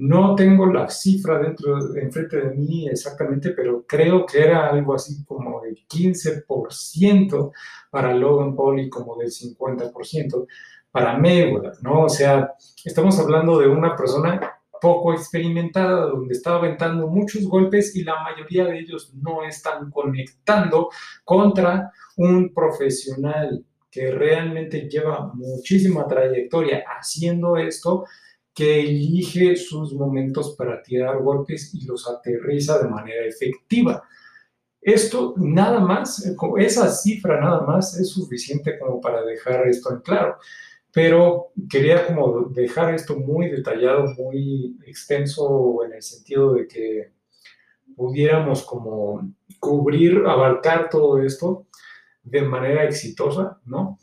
no 0.01 0.35
tengo 0.35 0.65
la 0.65 0.89
cifra 0.89 1.39
dentro, 1.39 1.95
enfrente 1.95 2.39
de 2.39 2.55
mí 2.55 2.89
exactamente, 2.89 3.51
pero 3.51 3.85
creo 3.87 4.25
que 4.25 4.41
era 4.41 4.69
algo 4.69 4.95
así 4.95 5.23
como 5.25 5.61
del 5.61 5.77
15% 5.87 7.53
para 7.91 8.15
Logan 8.15 8.57
Paul 8.57 8.81
y 8.81 8.89
como 8.89 9.17
del 9.17 9.31
50% 9.31 10.47
para 10.91 11.19
Mayweather, 11.19 11.75
¿no? 11.83 12.05
O 12.05 12.09
sea, 12.09 12.55
estamos 12.83 13.19
hablando 13.19 13.59
de 13.59 13.69
una 13.69 13.95
persona 13.95 14.41
poco 14.81 15.13
experimentada, 15.13 16.07
donde 16.07 16.33
está 16.33 16.55
aventando 16.55 17.07
muchos 17.07 17.45
golpes 17.45 17.95
y 17.95 18.03
la 18.03 18.23
mayoría 18.23 18.65
de 18.65 18.79
ellos 18.79 19.13
no 19.15 19.45
están 19.45 19.91
conectando 19.91 20.89
contra 21.25 21.93
un 22.17 22.55
profesional 22.55 23.67
que 23.91 24.11
realmente 24.11 24.89
lleva 24.89 25.31
muchísima 25.35 26.07
trayectoria 26.07 26.85
haciendo 26.99 27.59
esto 27.59 28.07
que 28.61 28.79
elige 28.79 29.57
sus 29.57 29.95
momentos 29.95 30.55
para 30.55 30.83
tirar 30.83 31.23
golpes 31.23 31.75
y 31.75 31.87
los 31.87 32.07
aterriza 32.07 32.79
de 32.79 32.91
manera 32.91 33.25
efectiva. 33.25 34.03
Esto 34.83 35.33
nada 35.39 35.81
más, 35.81 36.31
esa 36.59 36.91
cifra 36.91 37.41
nada 37.41 37.63
más 37.63 37.99
es 37.99 38.11
suficiente 38.11 38.79
como 38.79 39.01
para 39.01 39.23
dejar 39.25 39.67
esto 39.67 39.91
en 39.95 40.01
claro. 40.01 40.37
Pero 40.93 41.53
quería 41.71 42.07
como 42.07 42.51
dejar 42.51 42.93
esto 42.95 43.17
muy 43.17 43.49
detallado, 43.49 44.13
muy 44.19 44.77
extenso 44.85 45.83
en 45.87 45.95
el 45.95 46.03
sentido 46.03 46.53
de 46.53 46.69
que 46.69 47.13
pudiéramos 47.97 48.63
como 48.63 49.27
cubrir, 49.59 50.27
abarcar 50.27 50.91
todo 50.91 51.19
esto 51.23 51.67
de 52.23 52.43
manera 52.43 52.85
exitosa, 52.85 53.59
¿no? 53.65 53.99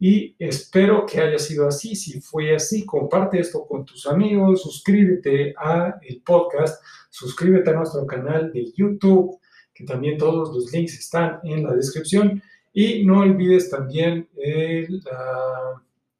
Y 0.00 0.36
espero 0.38 1.04
que 1.04 1.20
haya 1.20 1.38
sido 1.38 1.66
así. 1.66 1.96
Si 1.96 2.20
fue 2.20 2.54
así, 2.54 2.86
comparte 2.86 3.40
esto 3.40 3.66
con 3.66 3.84
tus 3.84 4.06
amigos, 4.06 4.62
suscríbete 4.62 5.54
a 5.58 5.98
el 6.02 6.22
podcast, 6.22 6.82
suscríbete 7.10 7.70
a 7.70 7.74
nuestro 7.74 8.06
canal 8.06 8.52
de 8.52 8.70
YouTube, 8.72 9.38
que 9.74 9.84
también 9.84 10.16
todos 10.16 10.54
los 10.54 10.72
links 10.72 10.98
están 10.98 11.40
en 11.42 11.64
la 11.64 11.74
descripción. 11.74 12.42
Y 12.72 13.04
no 13.04 13.20
olvides 13.20 13.70
también 13.70 14.28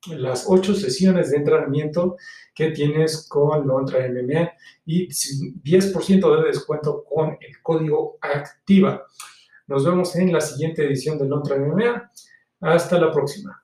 las 0.07 0.45
ocho 0.49 0.75
sesiones 0.75 1.31
de 1.31 1.37
entrenamiento 1.37 2.17
que 2.55 2.71
tienes 2.71 3.29
con 3.29 3.67
Lontra 3.67 4.09
MMA 4.09 4.51
y 4.87 5.09
10% 5.09 6.41
de 6.41 6.49
descuento 6.49 7.05
con 7.05 7.39
el 7.41 7.63
código 7.63 8.19
ACTIVA. 8.21 9.07
Nos 9.69 9.85
vemos 9.85 10.17
en 10.17 10.33
la 10.33 10.41
siguiente 10.41 10.85
edición 10.85 11.19
de 11.19 11.29
Lontra 11.29 11.57
MMA. 11.57 12.11
Hasta 12.61 12.99
la 12.99 13.13
próxima. 13.13 13.63